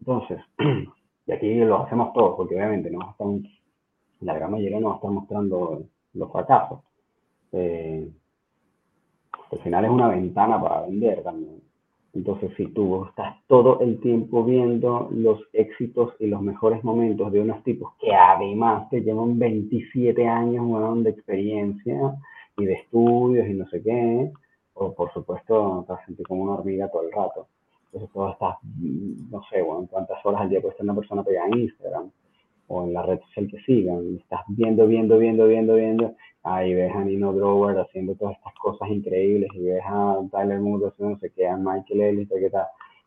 [0.00, 0.40] Entonces,
[1.26, 3.42] y aquí lo hacemos todos, porque obviamente no estamos,
[4.20, 5.82] la gran mayoría no va a estar mostrando
[6.14, 6.80] los fracasos.
[7.52, 8.10] Eh,
[9.50, 11.62] al final es una ventana para vender también.
[12.18, 17.40] Entonces, si tú estás todo el tiempo viendo los éxitos y los mejores momentos de
[17.40, 22.16] unos tipos que además te llevan 27 años de experiencia
[22.56, 24.32] y de estudios y no sé qué,
[24.74, 27.46] o por supuesto te vas a sentir como una hormiga todo el rato.
[27.86, 28.56] Entonces, todo estás,
[29.30, 32.10] no sé, bueno, cuántas horas al día puede estar una persona pegada en Instagram
[32.66, 36.74] o en la red social que sigan, y estás viendo, viendo, viendo, viendo, viendo, ahí
[36.74, 41.14] ves a Nino Grover haciendo todas estas cosas increíbles, y ves a Tyler Moore haciendo
[41.14, 42.66] no sé qué, a Michael Ellis, qué tal,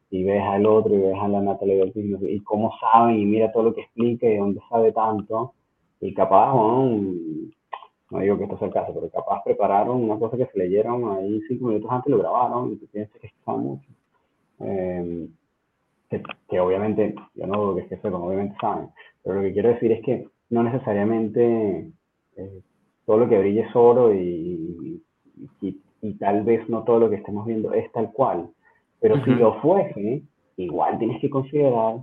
[0.10, 3.52] y ves al otro, y ves a la Natalie Bertin, y cómo saben, y mira
[3.52, 5.54] todo lo que explica, y dónde sabe tanto,
[6.00, 10.48] y capaz, no digo que esto sea el caso, pero capaz prepararon una cosa que
[10.48, 13.88] se leyeron ahí cinco minutos antes, lo grabaron, y tú piensas que está mucho.
[14.60, 15.28] Eh,
[16.50, 18.90] que, obviamente, yo no dudo que es que sepan, obviamente saben,
[19.24, 21.90] pero lo que quiero decir es que no necesariamente
[22.36, 22.62] eh,
[23.06, 25.02] todo lo que brille es oro y,
[25.62, 28.50] y, tal vez no todo lo que estemos viendo es tal cual,
[29.00, 30.24] pero si lo fuese,
[30.58, 31.98] igual tienes que considerar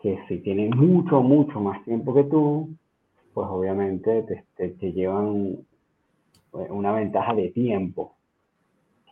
[0.00, 2.68] que si tienen mucho, mucho más tiempo que tú,
[3.34, 5.58] pues obviamente te, te llevan
[6.52, 8.14] una ventaja de tiempo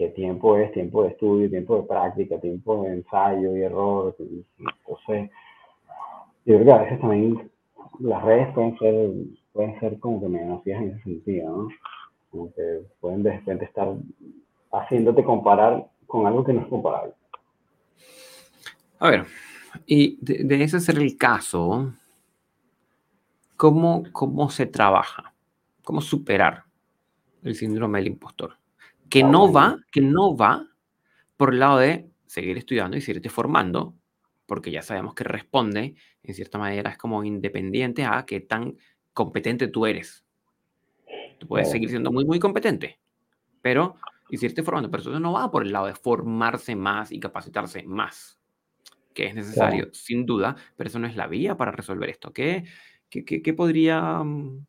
[0.01, 4.16] que tiempo es tiempo de estudio, tiempo de práctica, tiempo de ensayo y error.
[4.18, 5.31] Entonces,
[6.47, 7.51] yo creo que a veces también
[7.99, 9.11] las redes pueden ser,
[9.53, 11.68] pueden ser como que me en ese sentido, ¿no?
[12.30, 13.88] Como que pueden de repente estar
[14.72, 17.12] haciéndote comparar con algo que no es comparable.
[18.98, 19.26] A ver,
[19.86, 21.92] y de, ese ser el caso,
[23.57, 25.32] ¿cómo, ¿cómo se trabaja?
[25.82, 26.64] ¿Cómo superar
[27.42, 28.61] el síndrome del impostor?
[29.11, 30.66] que no va, que no va
[31.36, 33.94] por el lado de seguir estudiando y seguirte formando,
[34.46, 38.76] porque ya sabemos que responde, en cierta manera, es como independiente a qué tan
[39.20, 40.24] competente tú eres.
[41.38, 42.98] Tú puedes seguir siendo muy, muy competente,
[43.60, 43.96] pero
[44.30, 47.82] y seguirte formando, pero eso no va por el lado de formarse más y capacitarse
[47.82, 48.38] más,
[49.12, 52.32] que es necesario, sin duda, pero eso no es la vía para resolver esto.
[52.32, 52.64] ¿Qué,
[53.10, 54.64] qué, qué, qué podría, mm,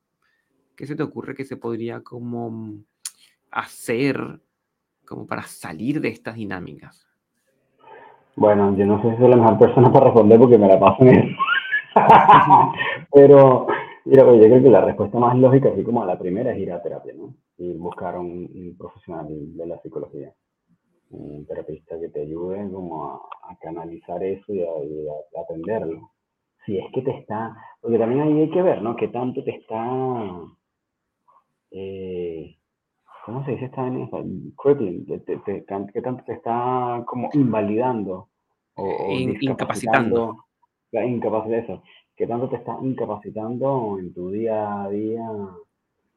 [0.75, 2.83] qué se te ocurre que se podría como mm,
[3.51, 4.41] hacer
[5.05, 7.07] como para salir de estas dinámicas?
[8.35, 11.03] Bueno, yo no sé si soy la mejor persona para responder porque me la paso
[11.03, 11.37] en eso.
[13.13, 13.67] Pero,
[14.05, 16.59] mira, pues yo creo que la respuesta más lógica, así como a la primera, es
[16.59, 17.35] ir a terapia, ¿no?
[17.57, 20.33] Y buscar un, profesional de la psicología,
[21.11, 23.21] un terapista que te ayude como a,
[23.59, 26.11] canalizar eso y a, atenderlo.
[26.65, 28.95] Si es que te está, porque también ahí hay que ver, ¿no?
[28.95, 30.45] ¿Qué tanto te está
[31.71, 32.57] eh,
[33.25, 38.29] ¿cómo se dice esta en Crippling, que tanto te está como invalidando
[38.75, 40.45] o, incapacitando.
[40.91, 41.81] La eso,
[42.22, 45.28] que tanto te está incapacitando en tu día a día.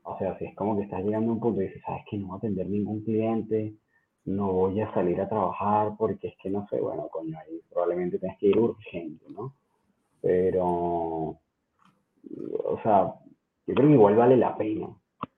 [0.03, 2.19] O sea, si es como que estás llegando a un punto y dices, sabes que
[2.19, 3.73] no voy a atender ningún cliente,
[4.27, 8.19] no voy a salir a trabajar porque es que no sé, bueno, coño, ahí probablemente
[8.19, 9.55] tengas que ir urgente, ¿no?
[10.21, 11.39] Pero, o
[12.83, 13.15] sea,
[13.67, 14.89] yo creo que igual vale la pena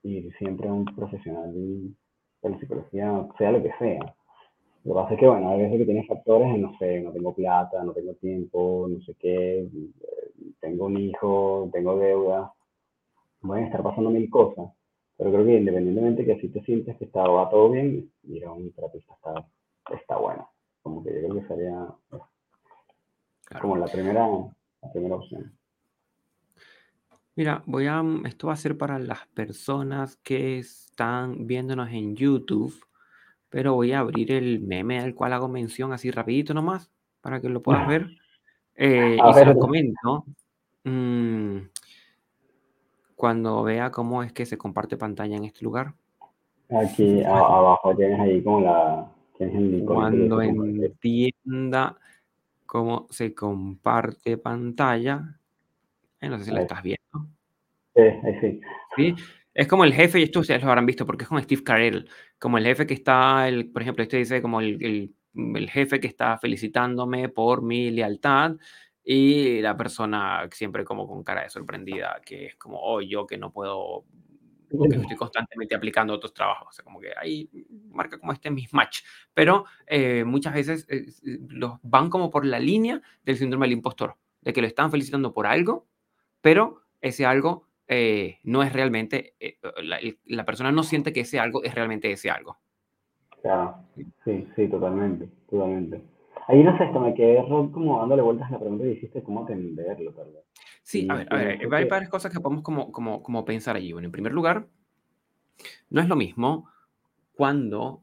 [0.03, 4.13] ir siempre a un profesional de la psicología, sea lo que sea.
[4.83, 7.33] Lo que pasa es que, bueno, hay veces que tienes factores no sé, no tengo
[7.33, 9.65] plata, no tengo tiempo, no sé qué,
[10.87, 12.53] un hijo, tengo deuda,
[13.41, 14.71] pueden estar pasando mil cosas.
[15.17, 18.51] Pero creo que independientemente que si te sientes que está, va todo bien, ir a
[18.51, 19.47] un terapista está,
[19.95, 20.49] está bueno.
[20.83, 21.87] Como que yo creo que sería
[23.61, 25.53] como la primera, la primera opción.
[27.35, 32.73] Mira, voy a, esto va a ser para las personas que están viéndonos en YouTube,
[33.49, 37.49] pero voy a abrir el meme al cual hago mención así rapidito nomás, para que
[37.49, 38.07] lo puedas ver.
[38.75, 40.25] Eh, y se lo comento.
[40.87, 41.67] Mm,
[43.17, 45.93] cuando vea cómo es que se comparte pantalla en este lugar.
[46.69, 49.11] Aquí abajo tienes ahí como la...
[49.85, 51.97] Cuando entienda
[52.65, 55.39] cómo se comparte pantalla.
[56.21, 57.27] Eh, no sé si la estás viendo.
[57.95, 58.03] Sí,
[58.41, 58.61] sí.
[58.95, 59.15] ¿sí?
[59.53, 62.09] Es como el jefe, y esto ustedes lo habrán visto porque es con Steve Carell,
[62.39, 65.15] como el jefe que está, el, por ejemplo, este dice como el, el,
[65.55, 68.55] el jefe que está felicitándome por mi lealtad
[69.09, 73.37] y la persona siempre como con cara de sorprendida, que es como, oh, yo que
[73.37, 74.03] no puedo,
[74.69, 77.49] que estoy constantemente aplicando otros trabajos, o sea, como que ahí
[77.89, 79.03] marca como este mismatch,
[79.33, 84.17] pero eh, muchas veces eh, los van como por la línea del síndrome del impostor,
[84.41, 85.87] de que lo están felicitando por algo,
[86.41, 91.39] pero ese algo eh, no es realmente, eh, la, la, persona no siente que ese
[91.39, 92.57] algo es realmente ese algo.
[93.41, 93.77] Claro,
[94.25, 96.16] sí, sí, totalmente, totalmente.
[96.47, 99.43] Ahí no sé, esto me quedé como dándole vueltas a la pregunta que hiciste, cómo
[99.43, 100.45] atenderlo, vez.
[100.81, 103.91] Sí, a ver, a ver, hay varias cosas que podemos como, como, como pensar allí.
[103.91, 104.67] Bueno, en primer lugar,
[105.89, 106.69] no es lo mismo
[107.33, 108.01] cuando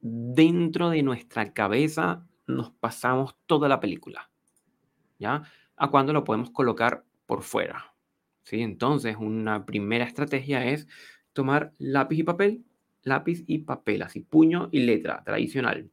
[0.00, 4.30] dentro de nuestra cabeza nos pasamos toda la película,
[5.18, 5.42] ¿ya?
[5.76, 7.94] A cuando lo podemos colocar por fuera,
[8.42, 8.60] ¿sí?
[8.60, 10.86] Entonces, una primera estrategia es
[11.32, 12.64] tomar lápiz y papel,
[13.02, 15.90] lápiz y papel, así puño y letra, tradicional,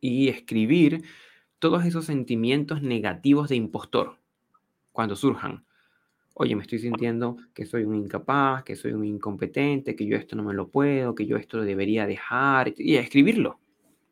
[0.00, 1.04] y escribir
[1.58, 4.18] todos esos sentimientos negativos de impostor
[4.92, 5.64] cuando surjan.
[6.34, 10.36] Oye, me estoy sintiendo que soy un incapaz, que soy un incompetente, que yo esto
[10.36, 13.58] no me lo puedo, que yo esto lo debería dejar, y escribirlo.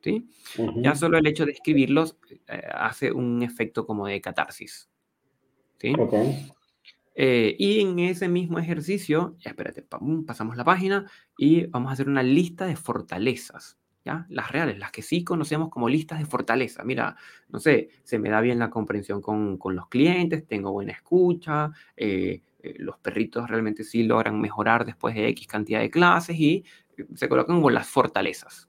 [0.02, 0.28] ¿sí?
[0.58, 0.82] Uh -huh.
[0.82, 2.16] Ya solo el hecho de escribirlos
[2.48, 4.90] eh, hace un efecto como de catarsis.
[5.78, 5.92] ¿sí?
[5.96, 6.50] Okay.
[7.14, 9.86] Eh, y en ese mismo ejercicio, ya espérate,
[10.26, 13.78] pasamos la página y vamos a hacer una lista de fortalezas.
[14.06, 14.24] ¿Ya?
[14.28, 16.84] Las reales, las que sí conocemos como listas de fortaleza.
[16.84, 17.16] Mira,
[17.48, 21.72] no sé, se me da bien la comprensión con, con los clientes, tengo buena escucha,
[21.96, 26.64] eh, eh, los perritos realmente sí logran mejorar después de X cantidad de clases y
[27.16, 28.68] se colocan como las fortalezas.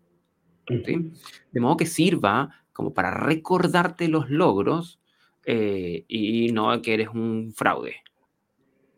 [0.67, 1.11] ¿sí?
[1.51, 4.99] De modo que sirva como para recordarte los logros
[5.45, 7.97] eh, y no que eres un fraude.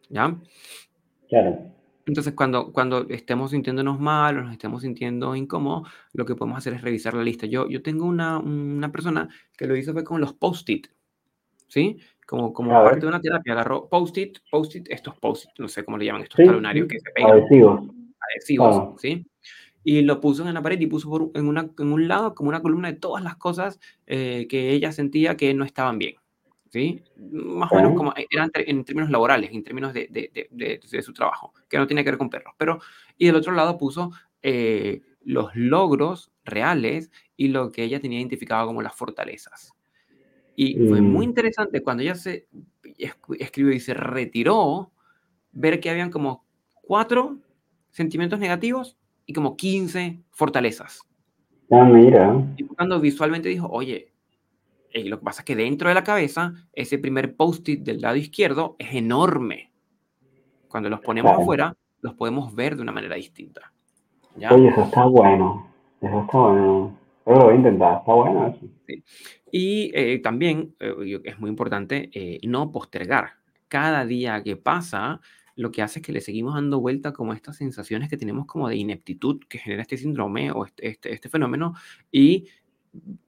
[0.07, 0.39] ¿Ya?
[1.27, 1.78] Claro.
[2.09, 6.73] Entonces, cuando, cuando estemos sintiéndonos mal o nos estemos sintiendo incómodos, lo que podemos hacer
[6.73, 7.45] es revisar la lista.
[7.45, 10.87] Yo, yo tengo una, una persona que lo hizo fue con los post-it,
[11.67, 11.99] ¿sí?
[12.25, 16.05] Como, como parte de una terapia, agarró post-it, post-it, estos post-it, no sé cómo le
[16.05, 17.31] llaman, estos sí, talonarios que se pegan.
[17.31, 17.81] Adhesivos.
[18.19, 18.93] Adhesivos, Ah.
[18.97, 19.27] ¿sí?
[19.83, 22.49] Y lo puso en la pared y puso por, en, una, en un lado como
[22.49, 26.15] una columna de todas las cosas eh, que ella sentía que no estaban bien.
[26.69, 27.03] ¿Sí?
[27.17, 31.13] Más o menos como eran en términos laborales, en términos de, de, de, de, su
[31.13, 32.53] trabajo, que no tiene que ver con perros.
[32.57, 32.79] Pero,
[33.17, 34.11] y del otro lado puso
[34.41, 39.73] eh, los logros reales y lo que ella tenía identificado como las fortalezas.
[40.55, 40.89] Y mm.
[40.89, 42.47] fue muy interesante cuando ella se
[43.39, 44.91] escribió y se retiró,
[45.51, 46.45] ver que habían como
[46.81, 47.37] cuatro
[47.91, 51.01] sentimientos negativos y como 15 fortalezas.
[51.71, 52.45] Ah, mira.
[52.57, 54.11] Y cuando visualmente dijo, oye,
[54.93, 58.15] y lo que pasa es que dentro de la cabeza, ese primer post-it del lado
[58.15, 59.71] izquierdo es enorme.
[60.67, 61.41] Cuando los ponemos Claro.
[61.43, 63.71] afuera, los podemos ver de una manera distinta.
[64.35, 64.53] ¿ya?
[64.53, 65.67] Oye, eso está bueno.
[66.01, 66.97] Eso está bueno.
[67.25, 67.97] Yo lo voy a intentar.
[67.99, 68.67] Está bueno eso.
[68.87, 69.03] Sí.
[69.51, 73.33] Y eh, también eh, es muy importante eh, no postergar.
[73.67, 75.19] Cada día que pasa,
[75.55, 78.69] lo que hace es que le seguimos dando vuelta como estas sensaciones que tenemos como
[78.69, 81.73] de ineptitud que genera este síndrome o este, este, este fenómeno
[82.11, 82.45] y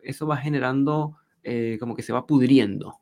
[0.01, 2.99] eso va generando eh, como que se va pudriendo.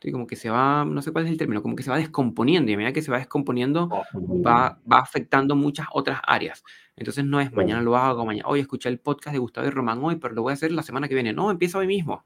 [0.00, 0.12] ¿sí?
[0.12, 2.70] Como que se va, no sé cuál es el término, como que se va descomponiendo
[2.70, 6.62] y a medida que se va descomponiendo va, va afectando muchas otras áreas.
[6.96, 10.02] Entonces no es mañana lo hago, mañana, hoy escuché el podcast de Gustavo y Román
[10.02, 11.32] hoy, pero lo voy a hacer la semana que viene.
[11.32, 12.24] No, empieza hoy mismo.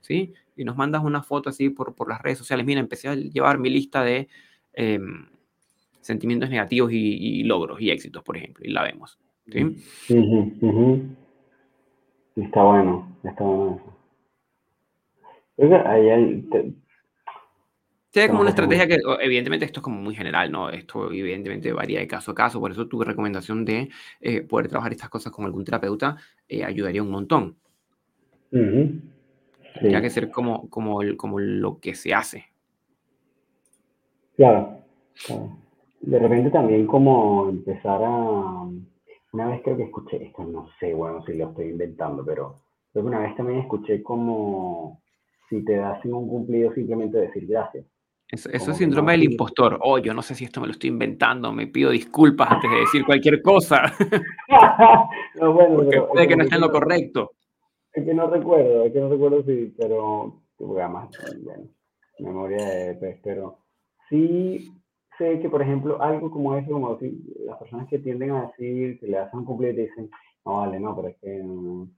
[0.00, 0.32] ¿sí?
[0.56, 2.66] Y nos mandas una foto así por, por las redes sociales.
[2.66, 4.28] Mira, empecé a llevar mi lista de
[4.72, 5.00] eh,
[6.00, 9.18] sentimientos negativos y, y, logros y éxitos, por ejemplo, y la vemos.
[9.50, 9.62] ¿sí?
[9.62, 9.74] Uh
[10.08, 11.16] -huh, uh -huh.
[12.36, 13.99] Está bueno, está bueno eso.
[15.60, 16.72] Ahí hay, te,
[18.12, 20.68] Sí, como una estrategia que, evidentemente, esto es como muy general, ¿no?
[20.68, 22.58] Esto, evidentemente, varía de caso a caso.
[22.58, 23.88] Por eso, tu recomendación de
[24.20, 26.16] eh, poder trabajar estas cosas con algún terapeuta
[26.48, 27.56] eh, ayudaría un montón.
[28.50, 29.00] Uh -huh.
[29.00, 29.78] sí.
[29.78, 32.46] Tendría que ser como, como, el, como lo que se hace.
[34.36, 34.78] Claro,
[35.24, 35.56] claro.
[36.00, 38.68] De repente, también, como empezar a.
[39.32, 42.56] Una vez creo que escuché esto, no sé, bueno, si lo estoy inventando, pero
[42.90, 45.00] creo que una vez también escuché como
[45.50, 47.84] si te hacen un cumplido, simplemente decir gracias.
[48.28, 49.78] Eso, eso es síndrome del impostor.
[49.82, 52.76] Oh, yo no sé si esto me lo estoy inventando, me pido disculpas antes de
[52.78, 53.92] decir cualquier cosa.
[55.34, 57.32] no, bueno, Porque pero, puede que no esté en lo correcto.
[57.92, 60.42] Es que no recuerdo, es que no recuerdo si, pero,
[60.78, 61.08] además,
[61.42, 61.64] bueno,
[62.20, 63.58] memoria de pez, pero
[64.08, 64.72] sí
[65.18, 69.00] sé que, por ejemplo, algo como eso, como si las personas que tienden a decir,
[69.00, 70.10] que le hacen un cumplido y te dicen,
[70.46, 71.90] no, vale, no, pero es que, mm,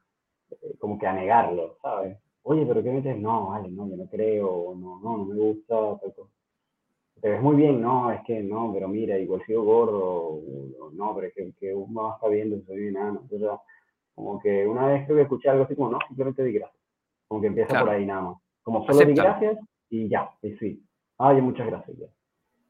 [0.78, 2.16] como que a negarlo, ¿sabes?
[2.42, 3.18] Oye, pero ¿qué metes?
[3.18, 5.98] No, vale, no, yo no creo, no, no, no me gusta,
[7.22, 10.40] te ves muy bien, no, es que no, pero mira, igual sigo gordo,
[10.92, 13.20] no, pero es que, que uno va a estar viendo soy enano.
[13.22, 13.48] Entonces,
[14.14, 16.82] como que una vez que escuché algo así como, no, simplemente di gracias.
[17.28, 18.36] Como que empieza por ahí nada más.
[18.62, 20.84] Como solo di gracias y ya, y sí.
[21.18, 22.06] Ay, muchas gracias ya.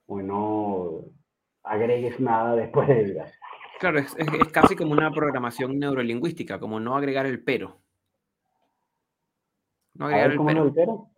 [0.06, 1.00] Bueno,
[1.62, 3.40] agregues nada después de gracias.
[3.80, 7.78] Claro, es, es, casi como una programación neurolingüística, como no agregar el pero.
[9.94, 10.64] No agregar el, pero.
[10.64, 11.08] el pero.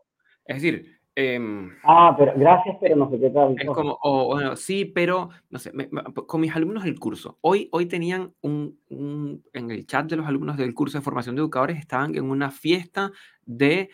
[0.46, 3.54] Es decir, Em, ah, pero gracias, pero no sé qué tal.
[3.56, 5.72] Es como, o, bueno, sí, pero, no sé,
[6.26, 10.26] con mis alumnos del curso, hoy, hoy tenían un, un, en el chat de los
[10.26, 13.12] alumnos del curso de formación de educadores, estaban en una fiesta
[13.44, 13.90] de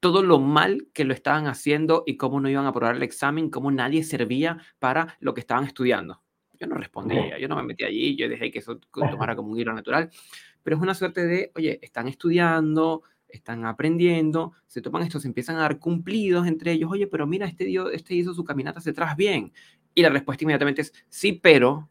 [0.00, 3.50] todo lo mal que lo estaban haciendo y cómo no iban a aprobar el examen,
[3.50, 6.22] cómo nadie servía para lo que estaban estudiando.
[6.58, 9.56] Yo no respondía, yo no me metí allí, yo dejé que eso tomara como un
[9.56, 10.10] giro natural,
[10.64, 15.56] pero es una suerte de, oye, están estudiando, están aprendiendo, se toman esto, se empiezan
[15.56, 18.92] a dar cumplidos entre ellos, oye, pero mira, este, dio, este hizo su caminata hacia
[18.92, 19.52] atrás bien.
[19.94, 21.88] Y la respuesta inmediatamente es, sí, pero,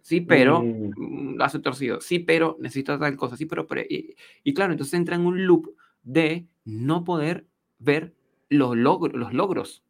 [0.00, 0.92] sí, pero, mm.
[0.96, 5.26] mm hace torcido, sí, pero necesito tal cosa, sí, pero, y, claro, entonces entra en
[5.26, 7.46] un loop de no poder
[7.78, 8.14] ver
[8.48, 9.82] los, logros, los logros,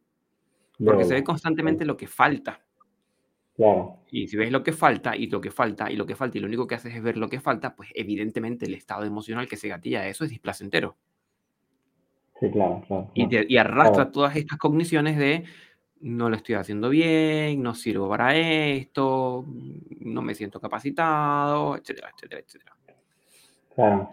[0.83, 2.64] porque se ve constantemente lo que falta.
[4.11, 6.41] Y si ves lo que falta y lo que falta y lo que falta y
[6.41, 9.55] lo único que haces es ver lo que falta, pues evidentemente el estado emocional que
[9.55, 10.97] se gatilla a eso es displacentero.
[12.39, 13.11] Sí, claro, claro.
[13.13, 15.45] Y, arrastra todas estas cogniciones de
[16.01, 19.45] no lo estoy haciendo bien, no sirvo para esto,
[20.01, 22.75] no me siento capacitado, etcétera, etcétera, etcétera.
[23.73, 24.09] Claro.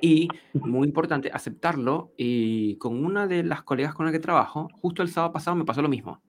[0.00, 2.12] Y muy importante, aceptarlo.
[2.16, 5.64] Y con una de las colegas con las que trabajo, justo el sábado pasado me
[5.64, 6.22] pasó lo mismo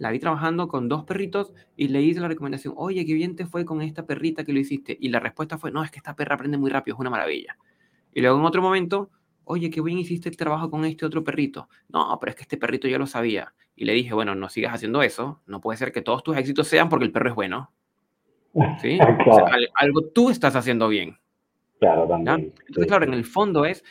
[0.00, 3.44] la vi trabajando con dos perritos y le hice la recomendación, oye, qué bien te
[3.44, 4.96] fue con esta perrita que lo hiciste.
[4.98, 7.58] Y la respuesta fue, no, es que esta perra aprende muy rápido, es una maravilla.
[8.14, 9.10] Y luego en otro momento,
[9.44, 11.68] oye, qué bien hiciste el trabajo con este otro perrito.
[11.90, 13.52] No, pero es que este perrito ya lo sabía.
[13.76, 15.42] Y le dije, bueno, no sigas haciendo eso.
[15.44, 17.70] No puede ser que todos tus éxitos sean porque el perro es bueno.
[18.80, 18.98] ¿Sí?
[19.74, 21.18] algo tú estás haciendo bien.
[21.78, 22.54] Claro, también.
[22.68, 23.84] Entonces, claro, en el fondo es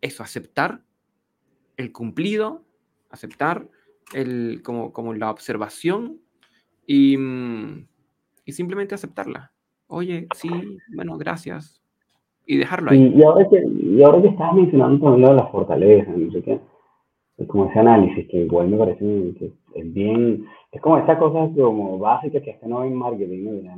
[0.00, 0.80] eso, aceptar
[1.76, 2.64] el cumplido,
[3.10, 3.68] aceptar
[4.12, 6.20] el, como, como la observación
[6.86, 7.86] y, mm,
[8.46, 9.52] y, simplemente aceptarla.
[9.86, 10.48] Oye, sí,
[10.94, 11.82] bueno, gracias.
[12.46, 13.12] Y dejarlo ahí.
[13.14, 16.42] Y, ahora, que, y ahora que estás mencionando también lo de las fortalezas, no sé
[16.42, 16.60] qué,
[17.38, 19.04] es como ese análisis que igual me parece
[19.38, 23.72] que es bien, es como esta cosa como básica que hasta no en marketing, ¿no?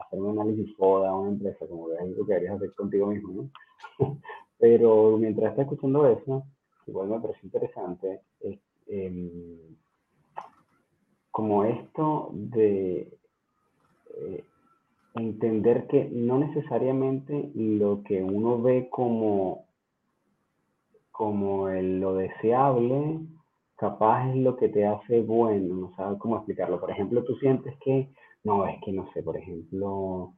[0.00, 3.50] hacer un análisis foda una empresa, como que es algo que deberías hacer contigo mismo,
[3.98, 4.18] ¿no?
[4.58, 6.44] Pero mientras estás escuchando eso,
[6.86, 9.71] igual me parece interesante, es, eh,
[11.32, 13.08] como esto de
[14.16, 14.44] eh,
[15.14, 19.64] entender que no necesariamente lo que uno ve como,
[21.10, 23.20] como lo deseable,
[23.76, 26.78] capaz es lo que te hace bueno, no sabes cómo explicarlo.
[26.78, 28.10] Por ejemplo, tú sientes que,
[28.44, 30.34] no, es que no sé, por ejemplo,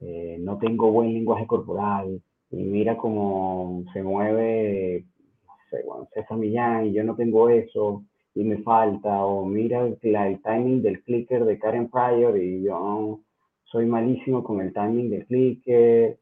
[0.00, 2.20] eh, no tengo buen lenguaje corporal
[2.50, 5.06] y mira cómo se mueve,
[5.46, 8.02] no sé, César Millán y yo no tengo eso
[8.34, 9.98] y me falta, o mira el,
[10.42, 13.20] timing del clicker de Karen Pryor y yo
[13.64, 16.18] soy malísimo con el timing del clicker,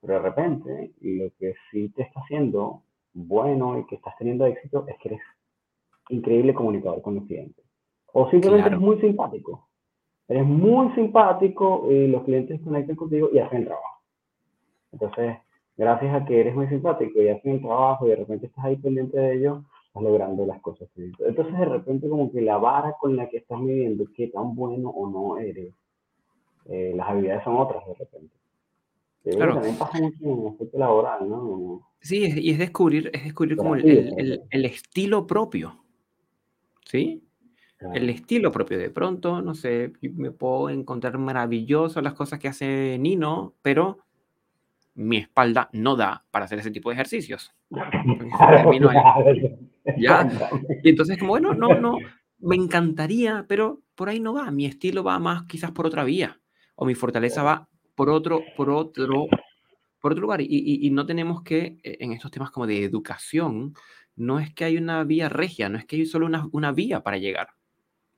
[0.00, 2.82] pero de repente lo que sí te está haciendo
[3.12, 5.20] bueno y que estás teniendo éxito es que eres
[6.08, 7.64] increíble comunicador con los clientes.
[8.12, 9.68] O simplemente eres muy simpático.
[10.28, 14.00] Eres muy simpático y los clientes conectan contigo y hacen el trabajo.
[14.92, 15.36] Entonces,
[15.76, 18.76] gracias a que eres muy simpático y hacen el trabajo y de repente estás ahí
[18.76, 20.88] pendiente de ello, estás logrando las cosas.
[20.96, 24.88] Entonces de repente como que la vara con la que estás midiendo qué tan bueno
[24.88, 25.74] o no eres,
[26.66, 28.34] eh, las habilidades son otras de repente.
[29.22, 29.54] Claro.
[29.54, 31.86] También pasa mucho en el aspecto laboral, ¿no?
[32.00, 35.84] Sí, y es descubrir, es descubrir como el, el, el, estilo propio,
[36.84, 37.22] ¿sí?
[37.94, 38.78] El estilo propio.
[38.78, 43.98] De pronto, no sé, me puedo encontrar maravilloso las cosas que hace Nino, pero
[44.94, 47.54] mi espalda no da para hacer ese tipo de ejercicios.
[49.98, 50.28] ¿Ya?
[50.82, 51.98] Y entonces, como, bueno, no, no,
[52.38, 54.50] me encantaría, pero por ahí no va.
[54.50, 56.40] Mi estilo va más quizás por otra vía,
[56.74, 59.26] o mi fortaleza va por otro, por otro,
[60.00, 60.40] por otro lugar.
[60.40, 60.46] Y,
[60.86, 63.74] y, no tenemos que, eh, en estos temas como de educación,
[64.16, 67.02] no es que hay una vía regia, no es que hay solo una, una vía
[67.02, 67.48] para llegar.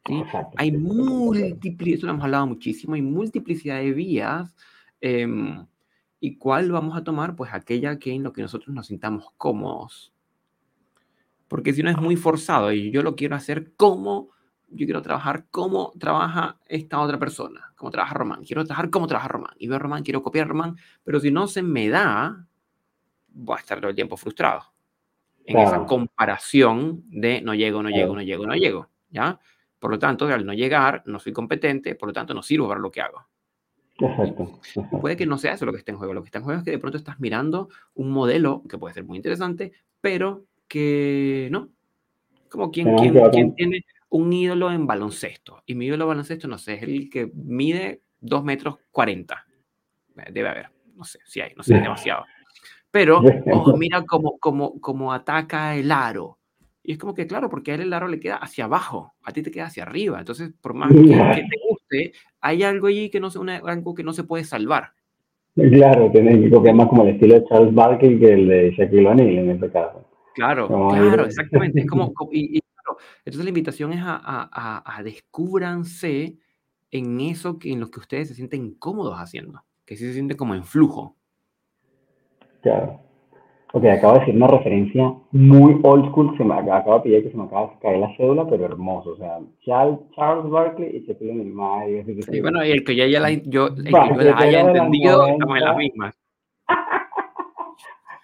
[0.07, 0.23] ¿sí?
[0.57, 4.55] Hay múltiples, eso lo hemos hablado muchísimo, hay multiplicidad de vías.
[5.01, 5.27] Eh,
[6.19, 7.37] ¿Y cuál vamos a tomar?
[7.37, 10.14] Pues aquella que en lo que nosotros nos sintamos cómodos.
[11.55, 14.31] Porque si no es muy forzado y yo lo quiero hacer como,
[14.67, 18.43] yo quiero trabajar como trabaja esta otra persona, como trabaja Román.
[18.43, 19.55] Quiero trabajar como trabaja Román.
[19.57, 22.45] Y veo a Román, quiero copiar a Román, pero si no se me da,
[23.29, 24.65] voy a estar todo el tiempo frustrado.
[25.45, 29.39] en esa comparación de no llego, no llego, no llego, no llego, ¿ya?
[29.79, 32.81] Por lo tanto, al no llegar, no soy competente, por lo tanto, no sirvo para
[32.81, 33.29] lo que hago.
[34.01, 34.59] Exacto,
[35.01, 36.15] Puede que no sea eso lo que está en juego.
[36.15, 38.93] Lo que está en juego es que de pronto estás mirando un modelo que puede
[38.93, 41.71] ser muy interesante, pero que no.
[42.49, 45.63] Como quien, quien, tiene un ídolo en baloncesto.
[45.67, 49.45] Y mi ídolo en baloncesto, no sé, es el que mide 2 metros 40.
[50.31, 52.25] Debe haber, no sé si hay, no sé, demasiado.
[52.91, 53.21] Pero,
[53.53, 56.39] oh, mira cómo, cómo, cómo ataca el aro.
[56.85, 59.33] Y es como que, claro, porque a él el aro le queda hacia abajo, a
[59.33, 60.19] ti te queda hacia arriba.
[60.19, 64.13] Entonces, por más que, te guste, hay algo allí que no, se, algo que no
[64.13, 64.93] se puede salvar.
[65.57, 69.07] Claro, tiene que copiar más como el estilo de Charles Barkley que el de Shaquille
[69.07, 70.05] O'Neal en este caso.
[70.35, 71.81] Claro, claro, exactamente.
[71.81, 76.37] Es como, y, claro, entonces la invitación es a, a, a, descúbranse
[76.91, 80.37] en eso que, en lo que ustedes se sienten cómodos haciendo, que sí se sienten
[80.37, 81.17] como en flujo.
[82.63, 83.01] Claro.
[83.73, 87.31] Ok, acabo de decir una referencia muy old school, se me acaba de pillar que
[87.31, 89.99] se me acaba de caer la cédula, pero hermoso, o sea, Charles,
[90.49, 92.23] Barkley y Shaquille O'Neal.
[92.23, 95.27] Sí, bueno, y el que ya, ya la, yo, el que yo la haya entendido,
[95.27, 96.15] estamos en las mismas.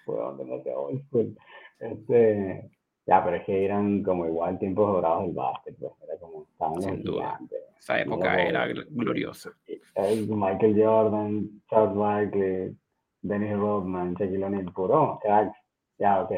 [0.05, 1.37] Bueno, no sea old school.
[1.81, 2.69] Este,
[3.07, 6.81] ya, pero es que eran como igual tiempos dorados del básquet, pues, era como, estaban
[6.81, 7.39] Sin duda.
[7.79, 9.51] Esa época era gloriosa.
[9.97, 12.75] Michael Jordan, Charles Barkley,
[13.23, 15.51] Dennis Rodman, Shaquille O'Neal, puro, ya,
[15.97, 16.31] ya, ok.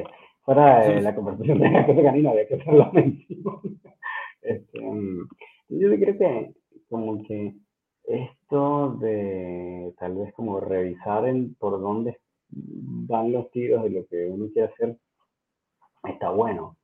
[0.46, 3.80] Fuera de la conversación de la cosa canina, había que hacer la mención.
[4.42, 5.28] Este, mm,
[5.70, 6.54] yo creo que
[6.90, 7.56] como que
[8.06, 12.20] esto de tal vez como revisar en por dónde
[12.50, 14.98] van los tiros de lo que uno quiere hacer
[16.04, 16.78] está bueno,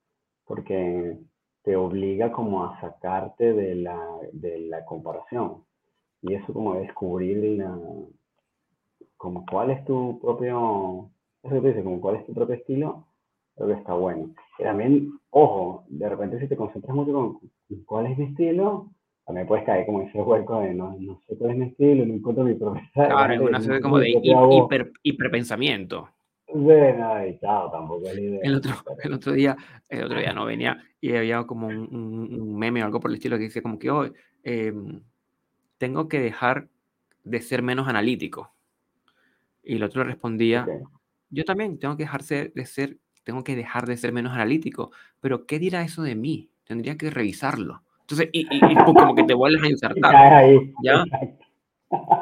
[0.45, 1.17] porque
[1.63, 3.99] te obliga como a sacarte de la,
[4.32, 5.63] de la comparación
[6.22, 7.78] y eso como descubrir la,
[9.17, 11.09] como cuál es tu propio,
[11.43, 13.05] eso que dice, como cuál es tu propio estilo,
[13.55, 14.34] creo que está bueno.
[14.57, 17.39] Y también, ojo, de repente si te concentras mucho con
[17.86, 18.89] cuál es mi estilo,
[19.26, 22.13] también puedes caer como ese hueco de no, no sé cuál es mi estilo, no
[22.13, 23.07] encuentro mi propio estilo.
[23.07, 26.09] Claro, es una serie como de hiper, hiperpensamiento.
[26.54, 28.39] Bueno, chao, tampoco es la idea.
[28.43, 28.74] El otro,
[29.04, 29.56] el otro día,
[29.88, 33.16] el otro día no venía y había como un, un, meme o algo por el
[33.18, 34.12] estilo que dice como que hoy
[34.43, 35.02] em,
[35.78, 36.68] tengo que dejar
[37.24, 38.54] de ser menos analítico.
[39.64, 40.68] Y el otro respondía,
[41.30, 45.45] yo también tengo que dejar de ser, tengo que dejar de ser menos analítico, pero
[45.45, 46.50] ¿qué dirá eso de mí?
[46.64, 47.84] Tendría que revisarlo.
[48.02, 48.47] Entonces, y,
[48.84, 50.45] como que te vuelves a insertar.
[50.84, 51.04] ¿ya?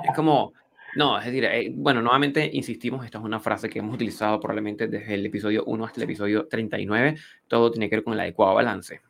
[0.03, 0.53] Es como,
[0.95, 4.87] no, es decir, eh, bueno, nuevamente insistimos, esta es una frase que hemos utilizado probablemente
[4.87, 7.15] desde el episodio 1 hasta el episodio 39,
[7.47, 9.01] todo tiene que ver con el adecuado balance.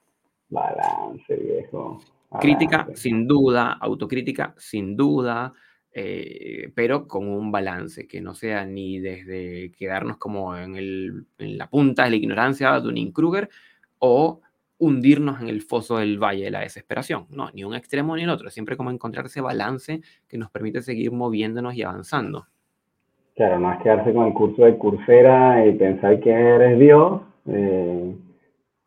[0.50, 2.02] Balance, viejo.
[2.42, 5.54] Crítica, sin duda, autocrítica, sin duda,
[5.94, 11.58] eh, pero con un balance, que no sea ni desde quedarnos como en, el, en
[11.58, 13.50] la punta de la ignorancia de un Kruger
[14.00, 14.42] o
[14.80, 17.26] hundirnos en el foso del valle de la desesperación.
[17.30, 20.82] No, ni un extremo ni el otro, siempre como encontrar ese balance que nos permite
[20.82, 22.46] seguir moviéndonos y avanzando.
[23.36, 28.16] Claro, no es quedarse con el curso de Coursera y pensar que eres Dios, eh,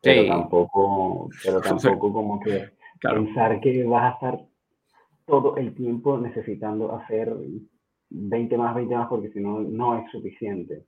[0.01, 2.69] pero tampoco, pero tampoco como que
[2.99, 4.39] pensar que vas a estar
[5.25, 7.33] todo el tiempo necesitando hacer
[8.09, 10.83] 20 más, 20 más, porque si no, no es suficiente.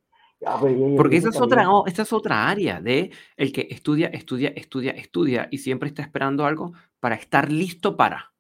[0.59, 4.91] Pues, porque esa es, otra, esta es otra área de el que estudia, estudia, estudia,
[4.91, 8.33] estudia y siempre está esperando algo para estar listo para.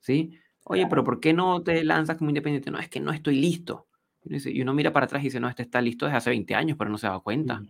[0.00, 0.38] ¿Sí?
[0.64, 2.70] Oye, pero ¿por qué no te lanzas como independiente?
[2.70, 3.86] No, es que no estoy listo.
[4.24, 6.76] Y uno mira para atrás y dice, no, este está listo desde hace 20 años,
[6.78, 7.62] pero no se da cuenta.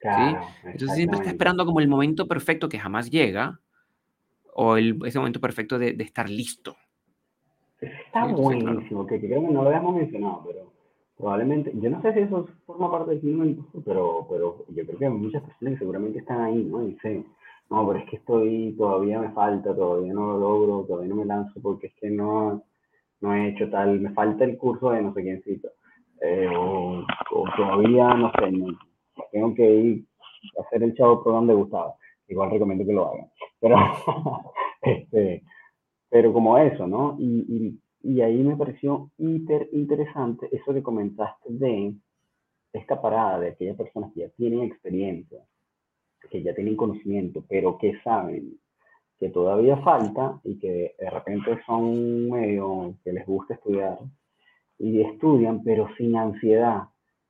[0.00, 0.36] ¿Sí?
[0.64, 3.60] Entonces siempre está esperando como el momento perfecto que jamás llega
[4.54, 6.76] o el, ese momento perfecto de, de estar listo.
[7.80, 10.67] Está buenísimo, que, creo que no lo habíamos mencionado, pero
[11.18, 15.06] probablemente, yo no sé si eso forma parte del síndrome pero, pero yo creo que
[15.06, 16.80] hay muchas personas que seguramente están ahí, ¿no?
[16.80, 17.26] Dicen,
[17.70, 21.26] no, pero es que estoy, todavía me falta, todavía no lo logro, todavía no me
[21.26, 22.62] lanzo porque es que no,
[23.20, 25.68] no he hecho tal, me falta el curso de no sé quiéncito.
[26.20, 27.04] Eh, o,
[27.56, 28.50] todavía, no sé,
[29.32, 30.04] tengo que ir
[30.58, 31.96] a hacer el chavo programa de Gustavo.
[32.28, 33.30] Igual recomiendo que lo hagan.
[33.60, 33.76] Pero,
[34.82, 35.42] este,
[36.08, 37.16] pero como eso, ¿no?
[37.18, 41.94] Y, y, ahí me pareció hiper interesante eso que comentaste de
[42.72, 45.38] esta parada de aquellas personas que ya tienen experiencia,
[46.30, 48.58] que ya tienen conocimiento, pero que saben
[49.18, 53.98] que todavía falta y que de repente son medio que les gusta estudiar
[54.78, 56.84] y estudian, pero sin ansiedad.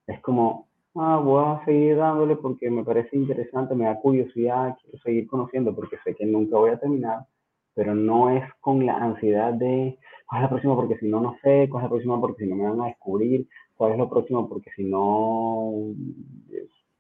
[0.07, 4.99] Es como, ah, voy a seguir dándole porque me parece interesante, me da curiosidad, quiero
[4.99, 7.27] seguir conociendo porque sé que nunca voy a terminar
[7.79, 9.97] pero no es con la ansiedad de
[10.29, 12.51] cuál es la próxima porque si no, no sé, cuál es la próxima porque si
[12.51, 15.95] no me van a descubrir, cuál es lo próximo porque si no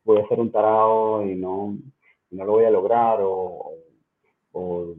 [0.04, 1.76] voy a ser un tarado y no,
[2.30, 3.72] no lo voy a lograr o,
[4.52, 4.94] o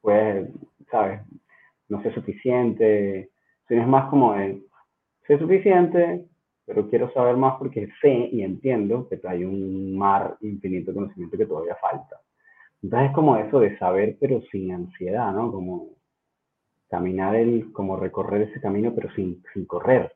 [0.00, 0.48] pues,
[0.90, 1.20] ¿sabes?
[1.88, 3.30] No sé suficiente,
[3.68, 4.62] sino es más como de,
[5.26, 6.26] sé suficiente,
[6.66, 11.36] pero quiero saber más porque sé y entiendo que hay un mar infinito de conocimiento
[11.36, 12.20] que todavía falta.
[12.82, 15.52] Entonces es como eso de saber pero sin ansiedad, ¿no?
[15.52, 15.97] Como
[16.88, 20.14] caminar el, como recorrer ese camino pero sin, sin correr.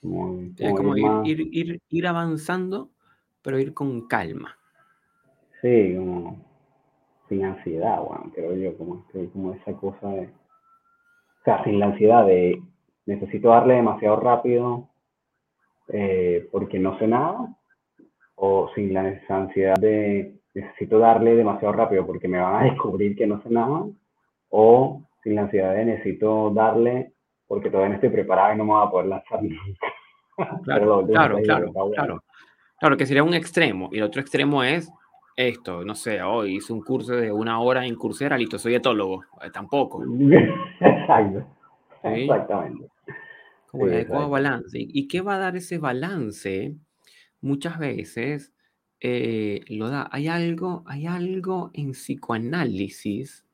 [0.00, 2.90] Como, es como ir, ir, ir, avanzando,
[3.42, 4.56] pero ir con calma.
[5.62, 6.44] Sí, como
[7.28, 10.26] sin ansiedad, bueno, creo yo, como, como esa cosa de...
[10.26, 12.62] O sea, sin la ansiedad de
[13.06, 14.88] necesito darle demasiado rápido
[15.88, 17.56] eh, porque no sé nada,
[18.34, 23.26] o sin la ansiedad de necesito darle demasiado rápido porque me van a descubrir que
[23.26, 23.86] no sé nada,
[24.50, 27.12] o sin la ansiedad de necesito darle
[27.48, 29.40] porque todavía no estoy preparado y no me voy a poder lanzar
[30.64, 32.24] Claro, claro, claro, claro.
[32.78, 33.88] Claro, que sería un extremo.
[33.90, 34.92] Y el otro extremo es
[35.34, 39.24] esto, no sé, hoy hice un curso de una hora en Coursera, listo, soy etólogo.
[39.42, 40.04] Eh, tampoco.
[40.80, 41.46] Exacto.
[42.04, 42.88] Exactamente.
[43.70, 44.78] Como el adecuado balance.
[44.78, 46.76] ¿Y qué va a dar ese balance?
[47.40, 48.52] Muchas veces
[49.00, 50.08] eh, lo da.
[50.12, 53.45] Hay algo, hay algo en psicoanálisis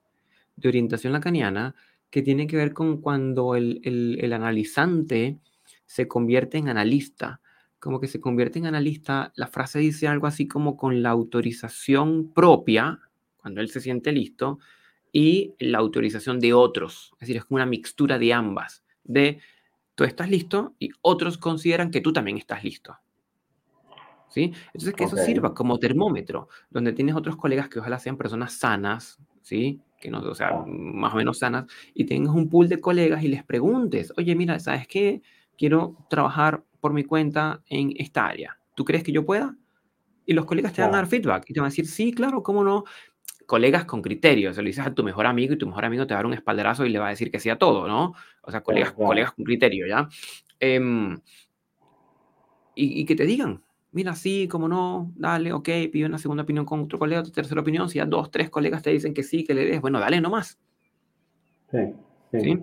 [0.56, 1.74] de orientación lacaniana
[2.12, 5.38] que tiene que ver con cuando el, el, analizante
[5.86, 7.40] se convierte en analista.
[7.78, 12.30] Como que se convierte en analista, la frase dice algo así como con la autorización
[12.32, 13.00] propia,
[13.38, 14.58] cuando él se siente listo,
[15.10, 17.12] y la autorización de otros.
[17.14, 19.40] Es decir, es como una mixtura de ambas, de
[19.94, 22.98] tú estás listo y otros consideran que tú también estás listo.
[24.28, 24.52] ¿Sí?
[24.66, 29.18] Entonces, que eso sirva como termómetro, donde tienes otros colegas que ojalá sean personas sanas,
[29.42, 29.80] ¿sí?
[30.02, 33.28] Que no, o sea, más o menos sanas, y tengas un pool de colegas y
[33.28, 35.22] les preguntes, oye, mira, ¿sabes qué?
[35.56, 38.58] Quiero trabajar por mi cuenta en esta área.
[38.74, 39.56] ¿Tú crees que yo pueda?
[40.26, 42.42] Y los colegas te van a dar feedback y te van a decir, sí, claro,
[42.42, 42.82] cómo no
[43.46, 44.56] colegas con criterios.
[44.56, 46.26] Se lo dices a tu mejor amigo y tu mejor amigo te va a dar
[46.26, 48.14] un espaldarazo y le va a decir que sí a todo, ¿no?
[48.42, 50.08] O sea, colegas, colegas con criterio, ¿ya?
[50.58, 51.20] Em,
[52.74, 56.80] y, que te digan, mira, sí, como no, dale, ok, pide una segunda opinión con
[56.80, 59.54] otro colega, tu tercera opinión, si ya dos, tres colegas te dicen que sí, que
[59.54, 60.58] le des, bueno, dale nomás.
[61.70, 61.78] Sí,
[62.32, 62.58] sí,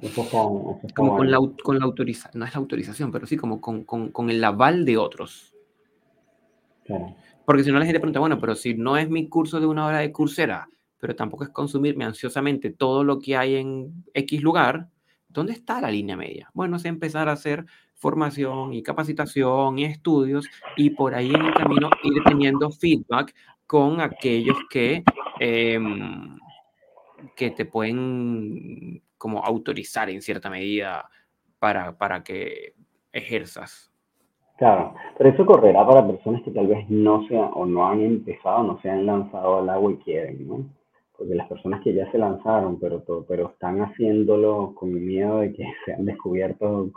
[0.95, 4.11] como con la, con la autorización, no es la autorización, pero sí como con, con,
[4.11, 5.55] con el aval de otros.
[6.83, 7.15] Claro.
[7.45, 9.85] Porque si no la gente pregunta, bueno, pero si no es mi curso de una
[9.85, 10.69] hora de cursera,
[10.99, 14.89] pero tampoco es consumirme ansiosamente todo lo que hay en X lugar,
[15.27, 16.49] ¿dónde está la línea media?
[16.53, 17.65] Bueno, es empezar a hacer
[17.99, 23.33] formación y capacitación y estudios y por ahí en el camino ir teniendo feedback
[23.67, 25.03] con aquellos que,
[25.39, 26.37] em,
[27.35, 31.09] que te pueden como autorizar en cierta medida
[31.59, 32.73] para, para que
[33.11, 33.89] ejerzas
[34.59, 38.61] Claro, pero eso correrá para personas que tal vez no sean o no han empezado,
[38.61, 40.65] no se han lanzado al agua y quieren, ¿no?
[41.17, 45.63] Porque las personas que ya se lanzaron, pero, pero están haciéndolo con miedo de que
[45.85, 46.91] sean descubiertos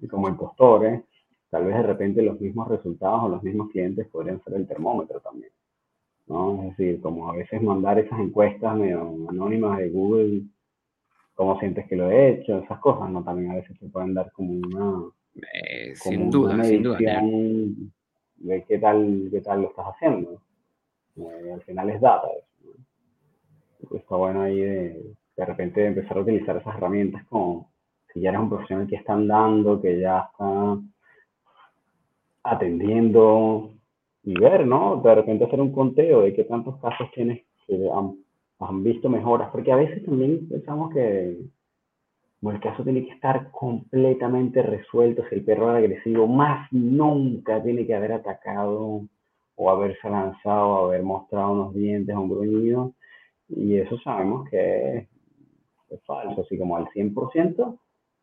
[0.00, 1.02] como, como impostores,
[1.50, 5.20] tal vez de repente los mismos resultados o los mismos clientes podrían ser el termómetro
[5.20, 5.50] también,
[6.26, 6.62] ¿no?
[6.64, 10.42] Es decir, como a veces mandar esas encuestas medio anónimas de Google,
[11.34, 13.22] cómo sientes que lo he hecho, esas cosas, ¿no?
[13.22, 15.10] También a veces se pueden dar como una
[15.54, 16.98] eh, sin duda, sin duda.
[16.98, 20.40] De qué tal, qué tal lo estás haciendo.
[21.16, 22.28] Eh, al final es data.
[23.90, 27.70] Está bueno ahí de, de repente empezar a utilizar esas herramientas como
[28.18, 30.78] si ya eres un profesional que están dando, que ya está
[32.42, 33.70] atendiendo
[34.24, 35.00] y ver, ¿no?
[35.02, 38.16] De repente hacer un conteo de qué tantos casos tienes que han,
[38.58, 41.38] han visto mejoras, porque a veces también pensamos que
[42.42, 45.22] el caso tiene que estar completamente resuelto.
[45.28, 49.02] Si el perro es agresivo, más nunca tiene que haber atacado
[49.54, 52.92] o haberse lanzado, o haber mostrado unos dientes o un gruñido.
[53.48, 55.08] Y eso sabemos que
[55.90, 57.78] es, falso, así como al 100%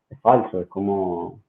[0.10, 0.62] es falso.
[0.62, 1.42] Es como,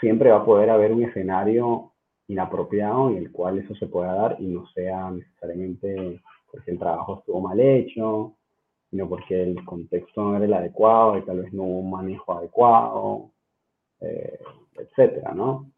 [0.00, 1.92] siempre va a poder haber un escenario
[2.28, 7.18] inapropiado en el cual eso se pueda dar y no sea necesariamente porque el trabajo
[7.18, 8.34] estuvo mal hecho
[8.90, 12.32] sino porque el contexto no era el adecuado y tal vez no hubo un manejo
[12.32, 13.30] adecuado,
[14.00, 14.38] eh,
[14.76, 15.70] etcétera, ¿no?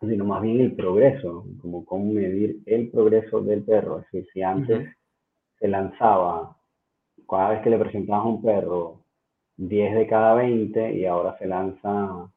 [0.00, 4.00] Sino más bien el progreso, como cómo medir el progreso del perro.
[4.00, 4.94] Es decir, si antes
[5.58, 6.56] se lanzaba,
[7.28, 9.00] cada vez que le presentabas a un perro,
[9.56, 12.30] 10 de cada 20 y ahora se lanza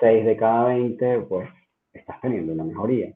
[0.00, 1.48] 6 de cada 20, pues
[1.92, 3.14] estás teniendo una mejoría.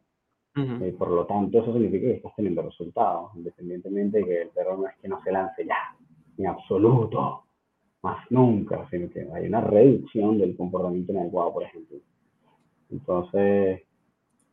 [0.56, 4.76] Eh, por lo tanto, eso significa que estás teniendo resultados, independientemente de que el perro
[4.76, 5.96] no es que no se lance ya,
[6.36, 7.44] en absoluto,
[8.02, 11.98] más nunca, sino que hay una reducción del comportamiento inadecuado, por ejemplo.
[12.90, 13.82] Entonces,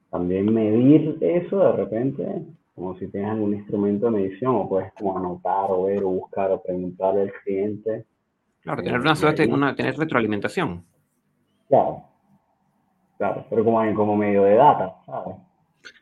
[0.10, 2.46] también medir eso de repente,
[2.76, 6.52] como si tienes algún instrumento de medición, o puedes como anotar o ver o buscar
[6.52, 8.06] o preguntarle al cliente.
[8.68, 10.84] Claro, tener una, suerte, una tener retroalimentación.
[11.70, 12.04] Claro,
[13.18, 15.38] claro, pero como, como medio de data, ¿sabes?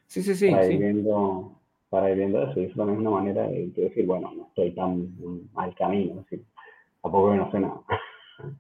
[0.07, 0.49] Sí, sí, sí.
[0.49, 0.77] Para ir, sí.
[0.79, 1.51] Viendo,
[1.91, 4.71] para ir viendo eso, y eso también es una manera de, decir, bueno, no estoy
[4.71, 5.15] tan
[5.53, 6.43] mal camino, así,
[7.03, 7.81] tampoco que no sé nada,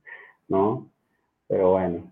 [0.49, 0.87] ¿no?
[1.47, 2.11] Pero bueno.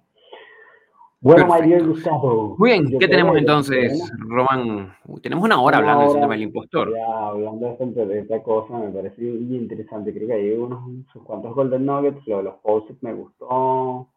[1.24, 2.58] Bueno, María Gustavo.
[2.60, 4.94] Muy bien, ¿qué tenemos entonces, Román?
[5.22, 6.94] Tenemos una hora hablando del síndrome del impostor.
[6.94, 10.14] Ya, hablando de esta, cosa, me parece muy interesante.
[10.14, 12.28] Creo que hay unos, unos cuantos Golden Nuggets.
[12.28, 14.10] Lo de los posts me gustó.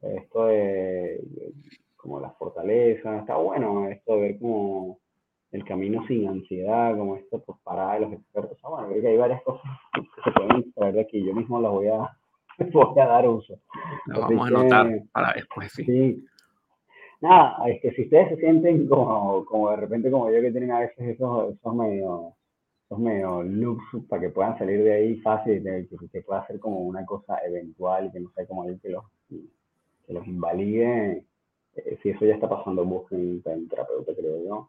[0.00, 1.24] Esto de,
[1.96, 3.22] como las fortalezas.
[3.22, 5.00] Está bueno esto de ver como
[5.50, 8.56] el camino sin ansiedad, como esto pues, para los expertos.
[8.62, 11.24] Ah, bueno, creo que hay varias cosas que se pueden extraer de aquí.
[11.24, 12.16] Yo mismo las voy a,
[12.72, 13.58] voy a dar uso.
[14.06, 15.84] Lo vamos a anotar para después, sí.
[15.84, 16.24] sí
[17.24, 20.70] nada, es que si ustedes se sienten como, como de repente como yo que tienen
[20.72, 22.34] a veces esos, esos medio,
[22.86, 26.80] esos medio looks para que puedan salir de ahí fácil, que, que pueda ser como
[26.80, 31.24] una cosa eventual y que no sea como alguien que los, que los invalide,
[31.76, 34.68] eh, si eso ya está pasando, busquen un terapeuta, creo yo.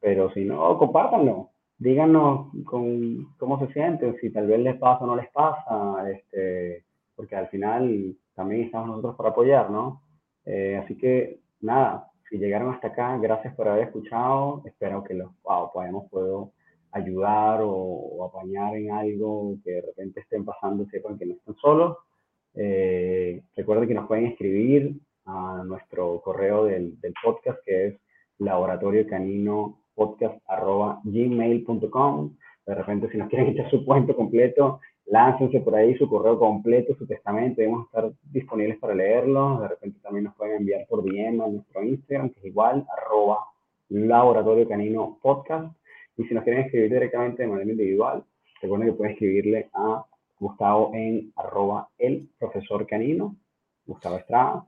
[0.00, 5.06] Pero si no, compártanlo, díganos con, cómo se sienten, si tal vez les pasa o
[5.06, 6.84] no les pasa, este,
[7.14, 10.00] porque al final también estamos nosotros para apoyar, ¿no?
[10.44, 14.62] Eh, así que nada, si llegaron hasta acá, gracias por haber escuchado.
[14.64, 16.52] Espero que los podamos puedo
[16.92, 21.96] ayudar o, apañar en algo que de repente estén pasando, sepan que no están solos.
[22.54, 24.94] Eh, recuerden que nos pueden escribir
[25.24, 28.00] a nuestro correo del, del podcast que es
[28.38, 29.78] laboratorio canino
[31.04, 32.36] gmail.com.
[32.66, 34.80] De repente, si nos quieren echar su cuento completo,
[35.12, 39.60] láncense por ahí su correo completo, su testamento, debemos estar disponibles para leerlo.
[39.60, 43.40] De repente también nos pueden enviar por DM a nuestro Instagram, que es igual, arroba
[43.90, 45.76] laboratorio canino podcast.
[46.16, 48.24] Y si nos quieren escribir directamente de manera individual,
[48.62, 50.02] recuerden que pueden escribirle a
[50.40, 53.36] Gustavo en arroba el profesor canino,
[53.84, 54.64] Gustavo Estrada.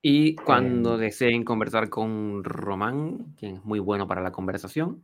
[0.00, 5.02] Y cuando eh, deseen conversar con Román, quien es muy bueno para la conversación,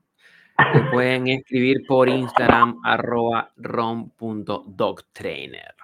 [0.93, 5.75] pueden escribir por Instagram, arroba rom.dogtrainer.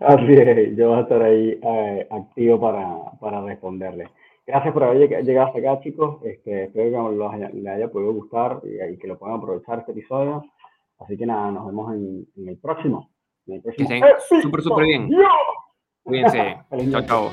[0.00, 4.10] Así es, yo voy a estar ahí eh, activo para, para, responderle.
[4.46, 6.22] Gracias por haber llegado hasta acá, chicos.
[6.24, 10.44] Este, espero que les haya, haya, podido gustar y, que lo puedan aprovechar este episodio.
[10.98, 13.08] Así que nada, nos vemos en, el próximo.
[13.46, 13.88] En el próximo.
[14.42, 15.08] Súper, súper bien.
[16.02, 16.58] Cuídense.
[16.90, 17.02] chao.
[17.02, 17.30] chao.